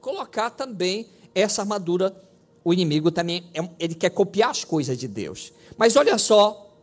colocar 0.00 0.48
também 0.48 1.10
essa 1.34 1.60
armadura. 1.60 2.16
O 2.64 2.72
inimigo 2.72 3.10
também, 3.10 3.50
é 3.52 3.60
ele 3.78 3.94
quer 3.94 4.08
copiar 4.08 4.48
as 4.48 4.64
coisas 4.64 4.96
de 4.96 5.06
Deus. 5.06 5.52
Mas 5.76 5.94
olha 5.94 6.16
só 6.16 6.74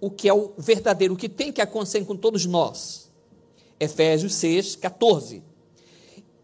o 0.00 0.10
que 0.10 0.28
é 0.28 0.34
o 0.34 0.54
verdadeiro, 0.58 1.14
o 1.14 1.16
que 1.16 1.28
tem 1.28 1.52
que 1.52 1.60
acontecer 1.60 2.04
com 2.04 2.16
todos 2.16 2.44
nós. 2.46 3.08
Efésios 3.78 4.34
6, 4.34 4.74
14. 4.74 5.40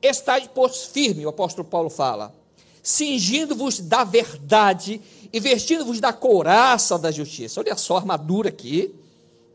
Está 0.00 0.40
posto 0.42 0.92
firme, 0.92 1.26
o 1.26 1.30
apóstolo 1.30 1.66
Paulo 1.66 1.90
fala 1.90 2.43
cingindo-vos 2.84 3.80
da 3.80 4.04
verdade 4.04 5.00
e 5.32 5.40
vestindo-vos 5.40 6.00
da 6.00 6.12
couraça 6.12 6.98
da 6.98 7.10
justiça. 7.10 7.58
Olha 7.58 7.74
só 7.76 7.96
a 7.96 8.00
armadura 8.00 8.50
aqui, 8.50 8.94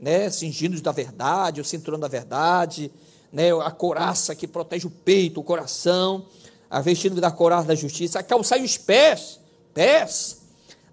né? 0.01 0.31
Cingindo-vos 0.31 0.81
da 0.81 0.91
verdade, 0.91 1.61
o 1.61 1.63
cinturão 1.63 1.99
da 1.99 2.07
verdade, 2.07 2.91
né? 3.31 3.51
A 3.63 3.69
couraça 3.69 4.33
que 4.33 4.47
protege 4.47 4.87
o 4.87 4.89
peito, 4.89 5.39
o 5.39 5.43
coração, 5.43 6.25
a 6.67 6.81
vestindo 6.81 7.21
da 7.21 7.29
couraça 7.29 7.67
da 7.67 7.75
justiça, 7.75 8.17
a 8.17 8.23
calçar 8.23 8.59
os 8.59 8.77
pés, 8.77 9.39
pés, 9.75 10.39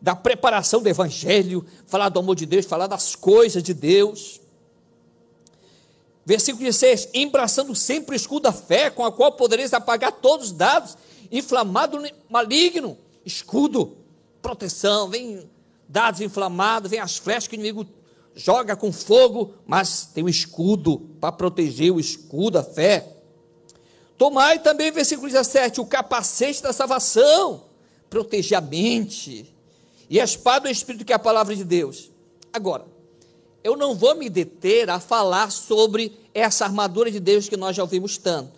da 0.00 0.14
preparação 0.14 0.83
do 0.83 0.88
evangelho, 0.90 1.64
falar 1.87 2.11
do 2.11 2.19
amor 2.21 2.37
de 2.37 2.45
Deus, 2.45 2.66
falar 2.66 2.87
das 2.87 3.16
coisas 3.16 3.62
de 3.62 3.73
Deus. 3.73 4.43
Versículo 6.26 6.62
16: 6.62 7.09
embraçando 7.14 7.75
sempre 7.75 8.14
o 8.14 8.16
escudo 8.16 8.43
da 8.43 8.52
fé, 8.52 8.90
com 8.90 9.07
a 9.07 9.11
qual 9.11 9.33
podereis 9.33 9.73
apagar 9.73 10.12
todos 10.12 10.49
os 10.49 10.52
dados 10.52 10.99
inflamado 11.30 12.02
maligno, 12.28 12.99
escudo, 13.25 13.97
proteção, 14.40 15.09
vem 15.09 15.49
dados 15.88 16.21
inflamados, 16.21 16.90
vem 16.90 17.00
as 17.00 17.16
flechas 17.16 17.49
que 17.49 17.56
o 17.56 17.59
inimigo 17.59 17.87
joga 18.35 18.76
com 18.76 18.92
fogo, 18.92 19.54
mas 19.66 20.06
tem 20.12 20.25
um 20.25 20.28
escudo 20.28 20.99
para 21.21 21.33
proteger 21.33 21.92
o 21.92 22.00
escudo, 22.00 22.59
a 22.59 22.62
fé. 22.62 23.16
Tomai 24.18 24.59
também, 24.59 24.90
versículo 24.90 25.28
17, 25.28 25.80
o 25.80 25.87
capacete 25.87 26.62
da 26.62 26.73
salvação, 26.73 27.64
proteger 28.09 28.59
a 28.59 28.61
mente, 28.61 29.54
e 30.09 30.21
a 30.21 30.25
espada 30.25 30.68
do 30.68 30.73
Espírito, 30.73 31.04
que 31.04 31.12
é 31.12 31.16
a 31.16 31.18
palavra 31.18 31.54
de 31.56 31.64
Deus. 31.64 32.11
Agora, 32.52 32.87
eu 33.64 33.76
não 33.76 33.95
vou 33.95 34.14
me 34.14 34.30
deter 34.30 34.88
a 34.88 35.00
falar 35.00 35.50
sobre 35.50 36.16
essa 36.33 36.64
armadura 36.64 37.11
de 37.11 37.18
Deus 37.18 37.49
que 37.49 37.56
nós 37.56 37.75
já 37.75 37.83
ouvimos 37.83 38.16
tanto 38.16 38.56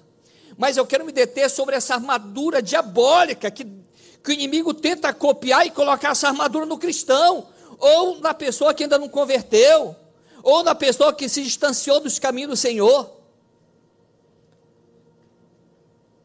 mas 0.59 0.77
eu 0.77 0.85
quero 0.85 1.07
me 1.07 1.13
deter 1.13 1.49
sobre 1.49 1.77
essa 1.77 1.95
armadura 1.95 2.61
diabólica 2.61 3.49
que, 3.49 3.65
que 3.65 4.31
o 4.31 4.33
inimigo 4.33 4.75
tenta 4.75 5.15
copiar 5.15 5.65
e 5.65 5.71
colocar 5.71 6.11
essa 6.11 6.27
armadura 6.27 6.67
no 6.67 6.77
cristão, 6.77 7.47
ou 7.79 8.19
na 8.19 8.35
pessoa 8.35 8.75
que 8.75 8.83
ainda 8.83 8.99
não 8.99 9.09
converteu, 9.09 9.95
ou 10.43 10.65
na 10.65 10.75
pessoa 10.75 11.13
que 11.13 11.29
se 11.29 11.45
distanciou 11.45 12.01
dos 12.01 12.19
caminhos 12.19 12.51
do 12.51 12.57
Senhor. 12.57 13.09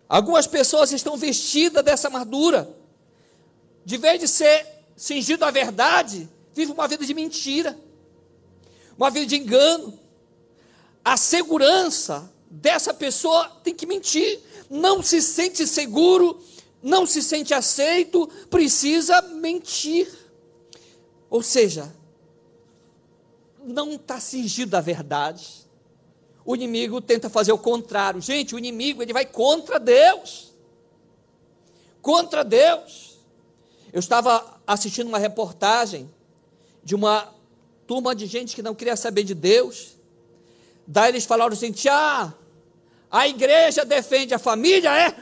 Algumas 0.09 0.47
pessoas 0.47 0.91
estão 0.91 1.15
vestidas 1.15 1.83
dessa 1.83 2.07
armadura, 2.07 2.75
de 3.85 3.97
vez 3.97 4.19
de 4.19 4.27
ser 4.27 4.65
cingido 4.95 5.45
à 5.45 5.51
verdade, 5.51 6.27
vive 6.55 6.71
uma 6.71 6.87
vida 6.87 7.05
de 7.05 7.13
mentira, 7.13 7.77
uma 8.97 9.11
vida 9.11 9.27
de 9.27 9.35
engano. 9.35 9.99
A 11.05 11.17
segurança 11.17 12.31
dessa 12.53 12.93
pessoa 12.93 13.49
tem 13.63 13.73
que 13.73 13.87
mentir, 13.87 14.39
não 14.69 15.01
se 15.01 15.21
sente 15.21 15.65
seguro, 15.65 16.39
não 16.83 17.05
se 17.05 17.23
sente 17.23 17.51
aceito, 17.51 18.27
precisa 18.49 19.21
mentir. 19.21 20.07
Ou 21.31 21.41
seja, 21.41 21.93
não 23.63 23.93
está 23.93 24.19
cingido 24.19 24.77
à 24.77 24.81
verdade. 24.81 25.63
O 26.45 26.55
inimigo 26.55 27.01
tenta 27.01 27.27
fazer 27.27 27.51
o 27.51 27.57
contrário. 27.57 28.21
Gente, 28.21 28.53
o 28.53 28.59
inimigo 28.59 29.01
ele 29.01 29.13
vai 29.13 29.25
contra 29.25 29.79
Deus. 29.79 30.53
Contra 32.03 32.43
Deus. 32.43 33.17
Eu 33.91 33.99
estava 33.99 34.61
assistindo 34.67 35.07
uma 35.07 35.17
reportagem 35.17 36.07
de 36.83 36.93
uma 36.93 37.33
turma 37.87 38.13
de 38.13 38.27
gente 38.27 38.55
que 38.55 38.61
não 38.61 38.75
queria 38.75 38.95
saber 38.95 39.23
de 39.23 39.33
Deus. 39.33 39.97
Daí 40.85 41.09
eles 41.09 41.25
falaram 41.25 41.53
assim: 41.53 41.73
ah, 41.89 42.33
a 43.13 43.27
igreja 43.27 43.85
defende 43.85 44.33
a 44.33 44.39
família, 44.39 44.89
é? 44.89 45.15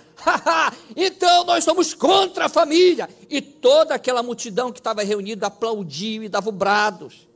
então 0.96 1.44
nós 1.44 1.62
somos 1.66 1.94
contra 1.94 2.46
a 2.46 2.50
família. 2.50 3.10
E 3.30 3.42
toda 3.42 3.94
aquela 3.94 4.24
multidão 4.24 4.72
que 4.72 4.80
estava 4.80 5.04
reunida 5.04 5.48
aplaudiu 5.48 6.24
e 6.24 6.30
dava 6.30 6.50
brados. 6.54 7.28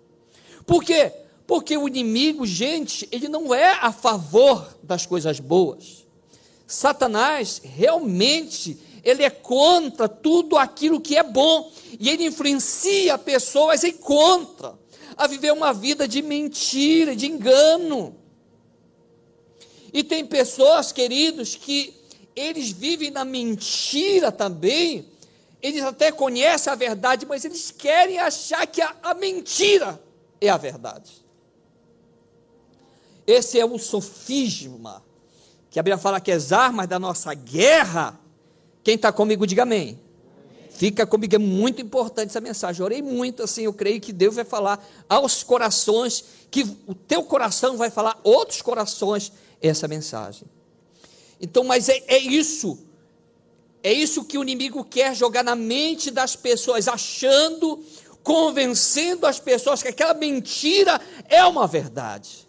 Por 0.66 0.82
quê? 0.82 1.12
Porque 1.46 1.78
o 1.78 1.90
inimigo, 1.90 2.48
gente, 2.48 3.06
ele 3.12 3.28
não 3.28 3.54
é 3.54 3.74
a 3.82 3.92
favor 3.92 4.66
das 4.82 5.06
coisas 5.06 5.42
boas. 5.42 6.08
Satanás 6.66 7.62
realmente 7.62 8.80
ele 9.04 9.24
é 9.24 9.30
contra 9.30 10.08
tudo 10.08 10.58
aquilo 10.58 11.02
que 11.02 11.18
é 11.18 11.24
bom 11.24 11.70
e 12.00 12.10
ele 12.10 12.28
influencia 12.28 13.18
pessoas 13.18 13.84
em 13.84 13.92
contra 13.92 14.74
a 15.18 15.28
viver 15.28 15.52
uma 15.52 15.74
vida 15.74 16.08
de 16.08 16.22
mentira, 16.22 17.14
de 17.14 17.26
engano. 17.26 18.16
E 19.96 20.04
tem 20.04 20.26
pessoas, 20.26 20.92
queridos, 20.92 21.56
que 21.56 21.96
eles 22.36 22.70
vivem 22.70 23.10
na 23.12 23.24
mentira 23.24 24.30
também. 24.30 25.08
Eles 25.62 25.82
até 25.84 26.12
conhecem 26.12 26.74
a 26.74 26.76
verdade, 26.76 27.26
mas 27.26 27.46
eles 27.46 27.72
querem 27.72 28.20
achar 28.20 28.68
que 28.68 28.82
a, 28.82 28.94
a 29.02 29.14
mentira 29.14 29.98
é 30.42 30.50
a 30.50 30.58
verdade. 30.58 31.24
Esse 33.26 33.58
é 33.58 33.64
o 33.64 33.78
sofisma, 33.78 35.02
que 35.72 35.80
a 35.80 35.82
Bíblia 35.82 35.98
fala 35.98 36.20
que 36.20 36.34
as 36.34 36.52
armas 36.52 36.90
da 36.90 37.00
nossa 37.00 37.34
guerra, 37.34 38.20
quem 38.84 38.96
está 38.96 39.14
comigo, 39.14 39.48
diga 39.48 39.64
amém. 39.64 39.98
Fica 40.72 41.08
comigo, 41.08 41.36
é 41.36 41.40
muito 41.40 41.82
importante 41.82 42.32
essa 42.32 42.42
mensagem. 42.42 42.82
Eu 42.82 42.86
orei 42.86 43.02
muito 43.02 43.44
assim, 43.44 43.62
eu 43.62 43.72
creio 43.72 44.02
que 44.02 44.12
Deus 44.12 44.36
vai 44.36 44.44
falar 44.44 44.86
aos 45.08 45.42
corações, 45.42 46.26
que 46.52 46.64
o 46.86 46.94
teu 46.94 47.24
coração 47.24 47.78
vai 47.78 47.90
falar 47.90 48.20
outros 48.26 48.62
corações 48.62 49.32
essa 49.62 49.88
mensagem. 49.88 50.48
Então, 51.40 51.64
mas 51.64 51.90
é, 51.90 52.04
é 52.08 52.18
isso, 52.18 52.80
é 53.84 53.92
isso 53.92 54.26
que 54.26 54.38
o 54.38 54.44
inimigo 54.44 54.84
quer 54.84 55.16
jogar 55.16 55.44
na 55.44 55.56
mente 55.56 56.10
das 56.10 56.36
pessoas, 56.36 56.88
achando 56.88 57.84
convencendo 58.24 59.28
as 59.28 59.40
pessoas 59.40 59.84
que 59.84 59.88
aquela 59.88 60.16
mentira 60.16 61.00
é 61.30 61.46
uma 61.46 61.68
verdade. 61.68 62.48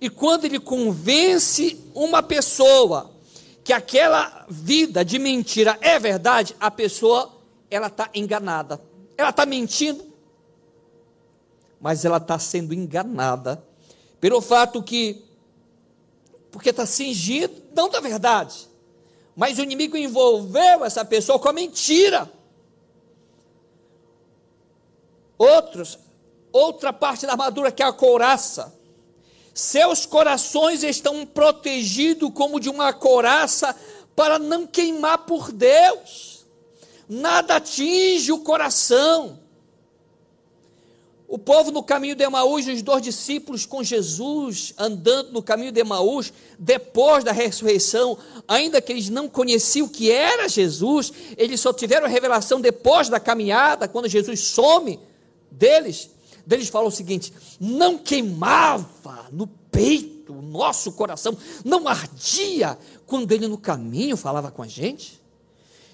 E 0.00 0.10
quando 0.10 0.46
ele 0.46 0.58
convence 0.58 1.78
uma 1.94 2.20
pessoa 2.20 3.12
que 3.62 3.72
aquela 3.72 4.44
vida 4.48 5.04
de 5.04 5.20
mentira 5.20 5.78
é 5.80 5.96
verdade, 5.98 6.56
a 6.58 6.72
pessoa 6.72 7.40
ela 7.70 7.86
está 7.86 8.10
enganada. 8.12 8.80
Ela 9.16 9.30
está 9.30 9.46
mentindo, 9.46 10.04
mas 11.80 12.04
ela 12.04 12.16
está 12.16 12.36
sendo 12.38 12.74
enganada 12.74 13.62
pelo 14.20 14.40
fato 14.40 14.82
que, 14.82 15.24
porque 16.52 16.68
está 16.68 16.84
cingido, 16.84 17.62
não 17.74 17.88
da 17.88 17.98
verdade, 17.98 18.68
mas 19.34 19.58
o 19.58 19.62
inimigo 19.62 19.96
envolveu 19.96 20.84
essa 20.84 21.02
pessoa 21.02 21.38
com 21.38 21.48
a 21.48 21.52
mentira. 21.52 22.30
Outros, 25.38 25.98
outra 26.52 26.92
parte 26.92 27.26
da 27.26 27.32
armadura 27.32 27.72
que 27.72 27.82
é 27.82 27.86
a 27.86 27.92
couraça. 27.92 28.78
Seus 29.54 30.04
corações 30.04 30.82
estão 30.82 31.26
protegidos 31.26 32.30
como 32.34 32.60
de 32.60 32.68
uma 32.68 32.92
couraça 32.92 33.74
para 34.14 34.38
não 34.38 34.66
queimar 34.66 35.18
por 35.24 35.50
Deus. 35.50 36.46
Nada 37.08 37.56
atinge 37.56 38.30
o 38.30 38.40
coração. 38.40 39.41
O 41.32 41.38
povo 41.38 41.70
no 41.70 41.82
caminho 41.82 42.14
de 42.14 42.22
Emaús, 42.22 42.66
os 42.66 42.82
dois 42.82 43.00
discípulos 43.00 43.64
com 43.64 43.82
Jesus 43.82 44.74
andando 44.76 45.32
no 45.32 45.42
caminho 45.42 45.72
de 45.72 45.80
Emaús, 45.80 46.30
depois 46.58 47.24
da 47.24 47.32
ressurreição, 47.32 48.18
ainda 48.46 48.82
que 48.82 48.92
eles 48.92 49.08
não 49.08 49.26
conheciam 49.26 49.86
o 49.86 49.88
que 49.88 50.10
era 50.12 50.46
Jesus, 50.46 51.10
eles 51.38 51.58
só 51.58 51.72
tiveram 51.72 52.04
a 52.04 52.08
revelação 52.10 52.60
depois 52.60 53.08
da 53.08 53.18
caminhada, 53.18 53.88
quando 53.88 54.10
Jesus 54.10 54.40
some 54.40 55.00
deles, 55.50 56.10
deles 56.46 56.68
fala 56.68 56.88
o 56.88 56.90
seguinte: 56.90 57.32
não 57.58 57.96
queimava 57.96 59.26
no 59.32 59.46
peito 59.46 60.34
o 60.34 60.42
nosso 60.42 60.92
coração, 60.92 61.34
não 61.64 61.88
ardia 61.88 62.76
quando 63.06 63.32
ele 63.32 63.48
no 63.48 63.56
caminho 63.56 64.18
falava 64.18 64.50
com 64.50 64.62
a 64.62 64.68
gente. 64.68 65.18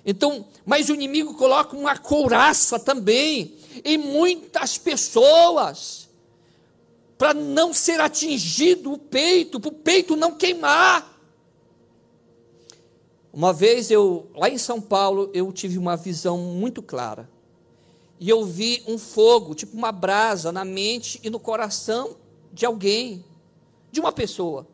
Então, 0.05 0.47
mas 0.67 0.89
o 0.89 0.95
inimigo 0.95 1.35
coloca 1.35 1.77
uma 1.77 1.97
couraça 1.97 2.77
também 2.77 3.57
em 3.85 3.99
muitas 3.99 4.79
pessoas, 4.79 6.09
para 7.17 7.35
não 7.35 7.73
ser 7.75 8.01
atingido 8.01 8.93
o 8.93 8.99
peito, 8.99 9.59
para 9.59 9.69
o 9.69 9.73
peito 9.73 10.17
não 10.17 10.35
queimar. 10.35 11.19
Uma 13.33 13.53
vez 13.53 13.91
eu, 13.91 14.31
lá 14.35 14.49
em 14.49 14.59
São 14.59 14.81
Paulo, 14.81 15.31
eu 15.35 15.53
tive 15.53 15.79
uma 15.79 15.97
visão 15.97 16.39
muito 16.39 16.83
clara 16.83 17.29
e 18.21 18.29
eu 18.29 18.45
vi 18.45 18.83
um 18.87 18.99
fogo, 18.99 19.55
tipo 19.55 19.77
uma 19.77 19.93
brasa, 19.93 20.51
na 20.51 20.65
mente 20.65 21.21
e 21.23 21.31
no 21.31 21.39
coração 21.39 22.17
de 22.53 22.67
alguém, 22.67 23.25
de 23.93 24.01
uma 24.01 24.13
pessoa. 24.13 24.67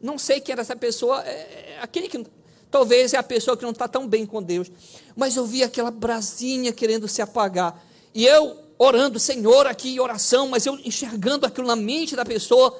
Não 0.00 0.18
sei 0.18 0.40
quem 0.40 0.52
era 0.52 0.62
essa 0.62 0.76
pessoa, 0.76 1.22
é, 1.26 1.74
é 1.74 1.78
aquele 1.82 2.08
que 2.08 2.24
talvez 2.70 3.12
é 3.12 3.18
a 3.18 3.22
pessoa 3.22 3.56
que 3.56 3.62
não 3.62 3.72
está 3.72 3.86
tão 3.86 4.06
bem 4.08 4.24
com 4.24 4.42
Deus, 4.42 4.70
mas 5.14 5.36
eu 5.36 5.44
vi 5.44 5.62
aquela 5.62 5.90
brasinha 5.90 6.72
querendo 6.72 7.06
se 7.08 7.20
apagar, 7.20 7.84
e 8.14 8.26
eu 8.26 8.56
orando, 8.78 9.18
Senhor, 9.18 9.66
aqui 9.66 9.94
em 9.94 10.00
oração, 10.00 10.48
mas 10.48 10.64
eu 10.64 10.78
enxergando 10.84 11.46
aquilo 11.46 11.66
na 11.66 11.76
mente 11.76 12.16
da 12.16 12.24
pessoa, 12.24 12.78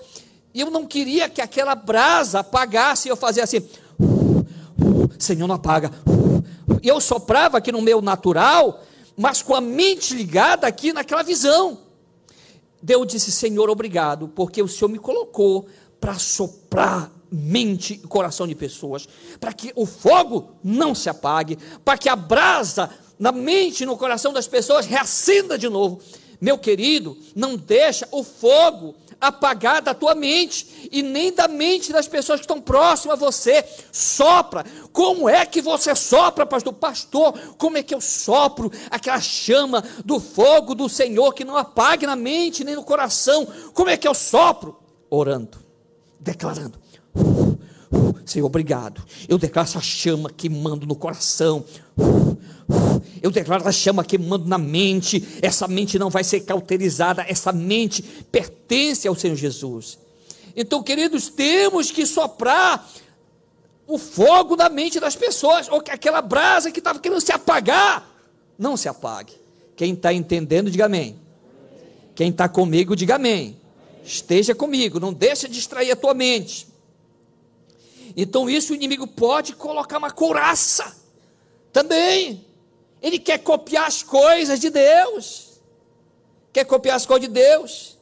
e 0.53 0.61
eu 0.61 0.71
não 0.71 0.87
queria 0.87 1.29
que 1.29 1.41
aquela 1.41 1.75
brasa 1.75 2.41
apagasse, 2.41 3.09
eu 3.09 3.17
fazia 3.17 3.45
assim, 3.45 3.63
Senhor, 5.19 5.47
não 5.47 5.55
apaga, 5.55 5.91
e 6.83 6.89
eu 6.89 7.01
soprava 7.01 7.59
aqui 7.59 7.71
no 7.71 7.83
meu 7.83 8.01
natural, 8.01 8.83
mas 9.17 9.43
com 9.43 9.55
a 9.55 9.61
mente 9.61 10.15
ligada 10.15 10.67
aqui 10.67 10.93
naquela 10.93 11.23
visão. 11.23 11.79
Deus 12.83 13.07
disse: 13.07 13.31
Senhor, 13.31 13.69
obrigado, 13.69 14.29
porque 14.29 14.63
o 14.63 14.69
Senhor 14.69 14.89
me 14.89 14.99
colocou 14.99 15.69
para 16.01 16.19
soprar 16.19 17.13
mente 17.31 18.01
e 18.03 18.07
coração 18.07 18.47
de 18.47 18.55
pessoas, 18.55 19.07
para 19.39 19.53
que 19.53 19.73
o 19.77 19.85
fogo 19.87 20.57
não 20.65 20.95
se 20.95 21.09
apague, 21.09 21.59
para 21.85 21.99
que 21.99 22.09
a 22.09 22.17
brasa 22.17 22.91
na 23.21 23.31
mente 23.31 23.83
e 23.83 23.87
no 23.87 23.99
coração 23.99 24.33
das 24.33 24.49
pessoas 24.49 24.87
reacenda 24.87 25.59
de 25.59 25.69
novo. 25.69 26.01
Meu 26.41 26.57
querido, 26.57 27.19
não 27.37 27.55
deixa 27.55 28.09
o 28.11 28.25
fogo 28.25 28.95
apagar 29.21 29.83
da 29.83 29.93
tua 29.93 30.15
mente 30.15 30.89
e 30.91 31.03
nem 31.03 31.31
da 31.31 31.47
mente 31.47 31.93
das 31.93 32.09
pessoas 32.09 32.41
que 32.41 32.45
estão 32.45 32.59
próximas 32.59 33.23
a 33.23 33.25
você. 33.27 33.63
Sopra. 33.93 34.65
Como 34.91 35.29
é 35.29 35.45
que 35.45 35.61
você 35.61 35.95
sopra, 35.95 36.47
pastor? 36.47 36.73
Pastor, 36.73 37.39
como 37.59 37.77
é 37.77 37.83
que 37.83 37.95
eu 37.95 38.01
sopro 38.01 38.73
aquela 38.91 39.21
chama 39.21 39.85
do 40.03 40.19
fogo 40.19 40.75
do 40.75 40.89
Senhor 40.89 41.35
que 41.35 41.45
não 41.45 41.59
apague 41.59 42.07
na 42.07 42.17
mente 42.17 42.65
nem 42.65 42.75
no 42.75 42.83
coração? 42.83 43.47
Como 43.75 43.91
é 43.91 43.99
que 43.99 44.09
eu 44.09 44.15
sopro? 44.15 44.79
Orando, 45.11 45.59
declarando. 46.19 46.81
Senhor, 48.31 48.47
obrigado. 48.47 49.03
Eu 49.29 49.37
declaro 49.39 49.69
essa 49.69 49.81
chama 49.81 50.31
queimando 50.31 50.87
no 50.87 50.95
coração. 50.95 51.65
Eu 53.21 53.31
declaro 53.31 53.63
essa 53.63 53.73
chama 53.73 54.05
queimando 54.05 54.47
na 54.47 54.57
mente. 54.57 55.27
Essa 55.43 55.67
mente 55.67 55.99
não 55.99 56.11
vai 56.11 56.23
ser 56.23 56.41
cauterizada. 56.43 57.25
Essa 57.29 57.51
mente 57.51 58.03
pertence 58.31 59.09
ao 59.09 59.17
Senhor 59.17 59.35
Jesus. 59.35 59.99
Então, 60.55 60.81
queridos, 60.81 61.29
temos 61.29 61.91
que 61.91 62.07
soprar 62.07 62.89
o 63.87 63.99
fogo 63.99 64.55
da 64.55 64.69
mente 64.69 65.01
das 65.01 65.17
pessoas, 65.17 65.69
ou 65.69 65.79
aquela 65.79 66.23
brasa 66.23 66.71
que 66.71 66.79
estava 66.79 67.01
querendo 67.01 67.21
se 67.21 67.33
apagar, 67.33 68.09
não 68.57 68.77
se 68.77 68.89
apague. 68.89 69.33
Quem 69.75 69.95
está 69.95 70.13
entendendo, 70.13 70.71
diga 70.71 70.87
amém. 70.87 71.19
Quem 72.15 72.31
está 72.31 72.49
comigo, 72.49 72.95
diga 72.95 73.17
amém. 73.17 73.57
Esteja 74.05 74.55
comigo, 74.55 75.01
não 75.01 75.13
deixa 75.13 75.49
distrair 75.49 75.91
a 75.91 75.97
tua 75.97 76.15
mente. 76.15 76.70
Então 78.17 78.49
isso 78.49 78.73
o 78.73 78.77
inimigo 78.77 79.07
pode 79.07 79.55
colocar 79.55 79.99
uma 79.99 80.11
couraça 80.11 80.97
também. 81.73 82.47
Ele 83.03 83.19
quer 83.19 83.39
copiar 83.39 83.87
as 83.87 84.03
coisas 84.03 84.61
de 84.61 84.71
Deus. 84.71 85.61
Quer 86.53 86.65
copiar 86.65 86.97
as 86.97 87.07
coisas 87.07 87.29
de 87.29 87.33
Deus. 87.33 87.99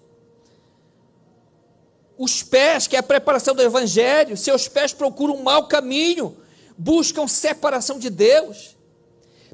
Os 2.16 2.42
pés, 2.42 2.87
que 2.87 2.97
é 2.97 2.99
a 2.99 3.03
preparação 3.03 3.55
do 3.55 3.62
evangelho, 3.62 4.37
seus 4.37 4.66
pés 4.66 4.92
procuram 4.92 5.37
um 5.37 5.42
mau 5.42 5.68
caminho, 5.68 6.37
buscam 6.77 7.29
separação 7.29 7.99
de 7.99 8.11
Deus. 8.11 8.77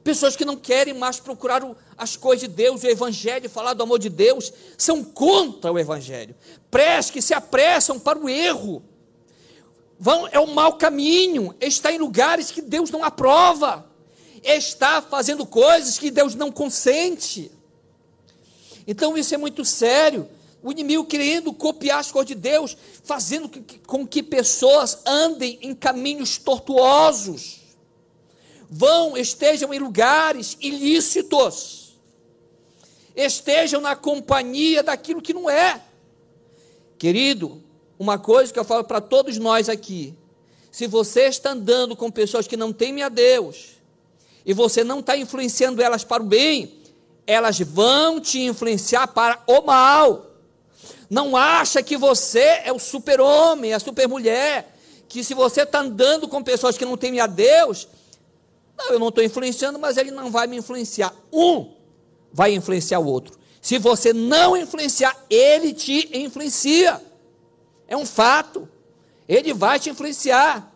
Pessoas 0.04 0.36
que 0.36 0.44
não 0.44 0.56
querem 0.56 0.92
mais 0.92 1.18
procurar 1.18 1.62
as 1.96 2.14
coisas 2.14 2.46
de 2.46 2.54
Deus, 2.54 2.82
o 2.82 2.86
Evangelho, 2.86 3.48
falar 3.48 3.72
do 3.72 3.82
amor 3.82 3.98
de 3.98 4.10
Deus, 4.10 4.52
são 4.76 5.02
contra 5.02 5.72
o 5.72 5.78
Evangelho. 5.78 6.36
Pés 6.70 7.10
que 7.10 7.22
se 7.22 7.32
apressam 7.32 7.98
para 7.98 8.18
o 8.18 8.28
erro. 8.28 8.84
Vão, 10.04 10.28
é 10.30 10.38
um 10.38 10.52
mau 10.52 10.74
caminho, 10.74 11.54
está 11.58 11.90
em 11.90 11.96
lugares 11.96 12.50
que 12.50 12.60
Deus 12.60 12.90
não 12.90 13.02
aprova, 13.02 13.90
está 14.42 15.00
fazendo 15.00 15.46
coisas 15.46 15.98
que 15.98 16.10
Deus 16.10 16.34
não 16.34 16.52
consente. 16.52 17.50
Então 18.86 19.16
isso 19.16 19.34
é 19.34 19.38
muito 19.38 19.64
sério. 19.64 20.28
O 20.62 20.70
inimigo 20.70 21.06
querendo 21.06 21.54
copiar 21.54 22.00
as 22.00 22.12
coisas 22.12 22.28
de 22.28 22.34
Deus, 22.34 22.76
fazendo 23.02 23.50
com 23.86 24.06
que 24.06 24.22
pessoas 24.22 24.98
andem 25.06 25.58
em 25.62 25.74
caminhos 25.74 26.36
tortuosos 26.36 27.62
vão, 28.68 29.16
estejam 29.16 29.72
em 29.72 29.78
lugares 29.78 30.58
ilícitos, 30.60 31.96
estejam 33.16 33.80
na 33.80 33.96
companhia 33.96 34.82
daquilo 34.82 35.22
que 35.22 35.32
não 35.32 35.48
é. 35.48 35.80
Querido, 36.98 37.63
uma 38.04 38.18
coisa 38.18 38.52
que 38.52 38.58
eu 38.58 38.64
falo 38.64 38.84
para 38.84 39.00
todos 39.00 39.38
nós 39.38 39.68
aqui: 39.68 40.14
se 40.70 40.86
você 40.86 41.22
está 41.22 41.50
andando 41.52 41.96
com 41.96 42.10
pessoas 42.10 42.46
que 42.46 42.56
não 42.56 42.72
temem 42.72 43.02
a 43.02 43.08
Deus, 43.08 43.70
e 44.44 44.52
você 44.52 44.84
não 44.84 45.00
está 45.00 45.16
influenciando 45.16 45.82
elas 45.82 46.04
para 46.04 46.22
o 46.22 46.26
bem, 46.26 46.80
elas 47.26 47.58
vão 47.60 48.20
te 48.20 48.42
influenciar 48.42 49.08
para 49.08 49.42
o 49.46 49.62
mal. 49.62 50.26
Não 51.08 51.34
acha 51.34 51.82
que 51.82 51.96
você 51.96 52.60
é 52.64 52.72
o 52.72 52.78
super-homem, 52.78 53.72
a 53.72 53.80
super-mulher, 53.80 54.76
que 55.08 55.24
se 55.24 55.32
você 55.32 55.62
está 55.62 55.80
andando 55.80 56.28
com 56.28 56.42
pessoas 56.42 56.76
que 56.76 56.84
não 56.84 56.96
temem 56.96 57.20
a 57.20 57.26
Deus, 57.26 57.88
não, 58.76 58.90
eu 58.90 58.98
não 58.98 59.08
estou 59.08 59.24
influenciando, 59.24 59.78
mas 59.78 59.96
ele 59.96 60.10
não 60.10 60.30
vai 60.30 60.46
me 60.46 60.56
influenciar. 60.56 61.14
Um 61.32 61.72
vai 62.32 62.52
influenciar 62.52 62.98
o 62.98 63.06
outro. 63.06 63.38
Se 63.62 63.78
você 63.78 64.12
não 64.12 64.54
influenciar, 64.54 65.16
ele 65.30 65.72
te 65.72 66.10
influencia. 66.18 67.00
É 67.86 67.96
um 67.96 68.06
fato. 68.06 68.68
Ele 69.28 69.52
vai 69.52 69.78
te 69.78 69.90
influenciar. 69.90 70.72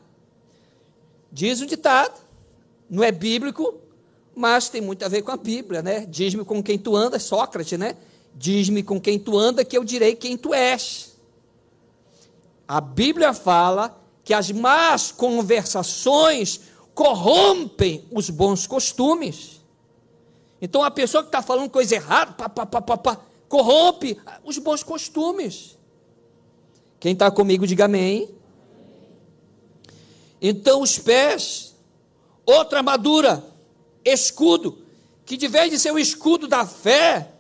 Diz 1.31 1.61
o 1.61 1.67
ditado. 1.67 2.19
Não 2.89 3.05
é 3.05 3.13
bíblico, 3.13 3.75
mas 4.35 4.69
tem 4.69 4.81
muito 4.81 5.05
a 5.05 5.09
ver 5.09 5.23
com 5.23 5.31
a 5.31 5.37
Bíblia, 5.37 5.83
né? 5.83 6.07
Diz-me 6.07 6.45
com 6.45 6.63
quem 6.63 6.79
tu 6.79 6.97
andas, 6.97 7.25
Sócrates, 7.25 7.79
né? 7.79 7.97
Diz-me 8.35 8.83
com 8.83 9.01
quem 9.01 9.19
tu 9.19 9.39
anda, 9.39 9.65
que 9.65 9.77
eu 9.77 9.85
direi 9.85 10.15
quem 10.15 10.37
tu 10.37 10.55
és. 10.55 11.17
A 12.67 12.81
Bíblia 12.81 13.33
fala 13.33 13.99
que 14.25 14.35
as 14.35 14.51
más 14.51 15.11
conversações 15.11 16.61
corrompem 16.95 18.05
os 18.11 18.29
bons 18.29 18.67
costumes. 18.67 19.61
Então 20.61 20.83
a 20.83 20.91
pessoa 20.91 21.23
que 21.23 21.29
está 21.29 21.41
falando 21.41 21.71
coisa 21.71 21.95
errada, 21.95 22.33
pá, 22.33 22.49
pá, 22.49 22.67
pá, 22.67 22.83
pá, 22.83 22.97
pá, 22.97 23.21
corrompe 23.49 24.21
os 24.45 24.59
bons 24.59 24.83
costumes. 24.83 25.78
Quem 27.01 27.13
está 27.13 27.31
comigo, 27.31 27.67
diga 27.67 27.85
amém. 27.85 28.29
Então 30.41 30.83
os 30.83 30.99
pés, 30.99 31.75
outra 32.47 32.79
armadura, 32.79 33.45
escudo, 34.05 34.79
que 35.25 35.37
de 35.37 35.49
vez 35.49 35.71
de 35.71 35.79
ser 35.79 35.93
o 35.93 35.99
escudo 35.99 36.47
da 36.47 36.65
fé, 36.67 37.33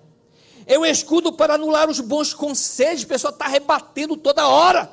é 0.66 0.78
o 0.78 0.84
escudo 0.84 1.32
para 1.32 1.54
anular 1.54 1.88
os 1.88 2.00
bons 2.00 2.34
conselhos, 2.34 3.04
a 3.04 3.08
pessoa 3.08 3.30
está 3.32 3.46
rebatendo 3.46 4.16
toda 4.16 4.48
hora. 4.48 4.92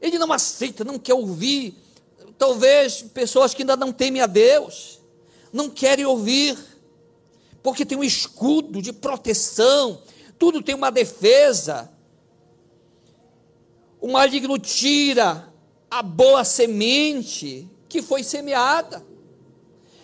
Ele 0.00 0.18
não 0.18 0.32
aceita, 0.32 0.84
não 0.84 0.98
quer 0.98 1.14
ouvir, 1.14 1.74
Talvez 2.40 3.02
pessoas 3.02 3.52
que 3.52 3.60
ainda 3.60 3.76
não 3.76 3.92
temem 3.92 4.22
a 4.22 4.26
Deus, 4.26 4.98
não 5.52 5.68
querem 5.68 6.06
ouvir, 6.06 6.56
porque 7.62 7.84
tem 7.84 7.98
um 7.98 8.02
escudo 8.02 8.80
de 8.80 8.94
proteção, 8.94 10.00
tudo 10.38 10.62
tem 10.62 10.74
uma 10.74 10.90
defesa. 10.90 11.92
O 14.00 14.08
maligno 14.08 14.58
tira 14.58 15.48
a 15.90 16.02
boa 16.02 16.44
semente 16.44 17.68
que 17.88 18.00
foi 18.00 18.22
semeada. 18.22 19.04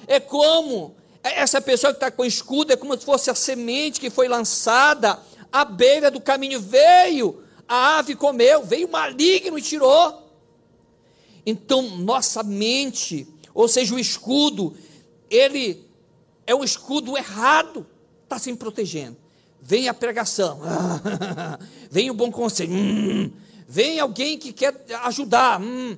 É 0.06 0.20
como 0.20 0.94
essa 1.22 1.60
pessoa 1.60 1.92
que 1.92 1.96
está 1.96 2.10
com 2.10 2.24
escudo, 2.24 2.72
é 2.72 2.76
como 2.76 2.96
se 2.96 3.04
fosse 3.04 3.30
a 3.30 3.34
semente 3.34 4.00
que 4.00 4.10
foi 4.10 4.28
lançada 4.28 5.18
à 5.50 5.64
beira 5.64 6.10
do 6.10 6.20
caminho. 6.20 6.60
Veio, 6.60 7.42
a 7.66 7.98
ave 7.98 8.14
comeu, 8.14 8.64
veio 8.64 8.86
o 8.86 8.92
maligno 8.92 9.58
e 9.58 9.62
tirou. 9.62 10.26
Então, 11.44 11.82
nossa 11.98 12.42
mente, 12.42 13.26
ou 13.54 13.68
seja, 13.68 13.94
o 13.94 13.98
escudo, 13.98 14.76
ele 15.30 15.84
é 16.46 16.54
um 16.54 16.64
escudo 16.64 17.16
errado, 17.16 17.86
está 18.24 18.38
se 18.38 18.52
protegendo. 18.54 19.16
Vem 19.62 19.88
a 19.88 19.94
pregação, 19.94 20.60
vem 21.90 22.10
o 22.10 22.14
bom 22.14 22.30
conselho, 22.30 22.72
hum, 22.72 23.32
vem 23.66 23.98
alguém 23.98 24.38
que 24.38 24.52
quer 24.52 24.74
ajudar. 25.04 25.60
Hum. 25.60 25.96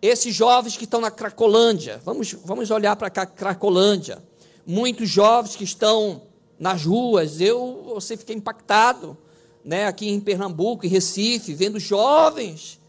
Esses 0.00 0.34
jovens 0.34 0.76
que 0.76 0.84
estão 0.84 1.00
na 1.00 1.10
Cracolândia, 1.10 2.00
vamos, 2.04 2.32
vamos 2.44 2.70
olhar 2.70 2.96
para 2.96 3.08
a 3.08 3.26
Cracolândia. 3.26 4.22
Muitos 4.66 5.08
jovens 5.08 5.54
que 5.54 5.64
estão 5.64 6.22
nas 6.58 6.84
ruas, 6.84 7.40
eu 7.40 7.82
você 7.94 8.16
fiquei 8.16 8.36
impactado, 8.36 9.16
né, 9.64 9.86
aqui 9.86 10.08
em 10.08 10.20
Pernambuco, 10.20 10.86
em 10.86 10.88
Recife, 10.88 11.54
vendo 11.54 11.78
jovens 11.78 12.80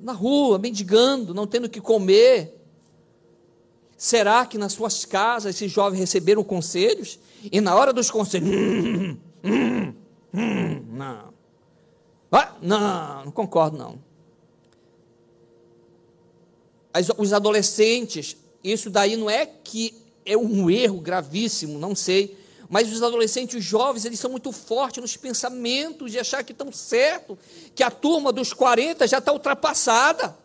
na 0.00 0.12
rua, 0.12 0.58
mendigando, 0.58 1.32
não 1.32 1.46
tendo 1.46 1.66
o 1.66 1.70
que 1.70 1.80
comer. 1.80 2.54
Será 3.96 4.44
que 4.44 4.58
nas 4.58 4.72
suas 4.72 5.04
casas 5.04 5.54
esses 5.54 5.70
jovens 5.70 5.98
receberam 5.98 6.44
conselhos? 6.44 7.18
E 7.50 7.60
na 7.60 7.74
hora 7.74 7.92
dos 7.92 8.10
conselhos, 8.10 8.48
hum, 8.50 9.16
hum, 9.42 9.94
hum, 10.34 10.84
não. 10.90 11.35
Ah, 12.36 12.54
não, 12.60 13.24
não 13.26 13.32
concordo 13.32 13.78
não. 13.78 13.98
As, 16.92 17.08
os 17.16 17.32
adolescentes, 17.32 18.36
isso 18.62 18.90
daí 18.90 19.16
não 19.16 19.30
é 19.30 19.46
que 19.46 19.94
é 20.24 20.36
um 20.36 20.68
erro 20.68 21.00
gravíssimo, 21.00 21.78
não 21.78 21.94
sei, 21.94 22.36
mas 22.68 22.92
os 22.92 23.02
adolescentes, 23.02 23.58
os 23.58 23.64
jovens, 23.64 24.04
eles 24.04 24.18
são 24.18 24.30
muito 24.30 24.50
fortes 24.50 25.00
nos 25.00 25.16
pensamentos 25.16 26.10
de 26.10 26.18
achar 26.18 26.42
que 26.42 26.52
estão 26.52 26.72
certo, 26.72 27.38
que 27.74 27.82
a 27.82 27.90
turma 27.90 28.32
dos 28.32 28.52
40 28.52 29.06
já 29.06 29.18
está 29.18 29.32
ultrapassada. 29.32 30.36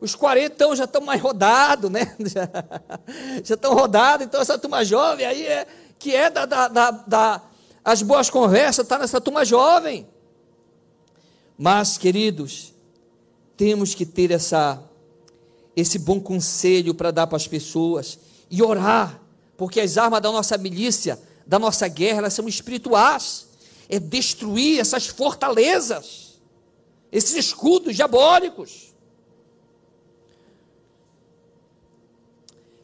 Os 0.00 0.14
40 0.14 0.76
já 0.76 0.84
estão 0.84 1.00
mais 1.00 1.20
rodados, 1.20 1.90
né? 1.90 2.16
Já, 3.44 3.54
estão 3.54 3.72
rodados, 3.72 4.26
então 4.26 4.40
essa 4.40 4.58
turma 4.58 4.84
jovem 4.84 5.24
aí 5.24 5.46
é 5.46 5.64
que 5.96 6.14
é 6.14 6.28
da, 6.28 6.44
da, 6.44 6.66
da, 6.66 6.90
da 6.90 7.42
as 7.84 8.02
boas 8.02 8.30
conversas, 8.30 8.84
está 8.84 8.98
nessa 8.98 9.20
turma 9.20 9.44
jovem. 9.44 10.06
Mas, 11.58 11.98
queridos, 11.98 12.72
temos 13.56 13.94
que 13.94 14.06
ter 14.06 14.30
essa, 14.30 14.82
esse 15.76 15.98
bom 15.98 16.20
conselho 16.20 16.94
para 16.94 17.10
dar 17.10 17.26
para 17.26 17.36
as 17.36 17.46
pessoas 17.46 18.18
e 18.50 18.62
orar 18.62 19.22
porque 19.62 19.80
as 19.80 19.96
armas 19.96 20.20
da 20.20 20.32
nossa 20.32 20.58
milícia, 20.58 21.20
da 21.46 21.56
nossa 21.56 21.86
guerra, 21.86 22.18
elas 22.18 22.32
são 22.32 22.48
espirituais. 22.48 23.46
É 23.88 24.00
destruir 24.00 24.80
essas 24.80 25.06
fortalezas, 25.06 26.40
esses 27.12 27.36
escudos 27.36 27.94
diabólicos. 27.94 28.91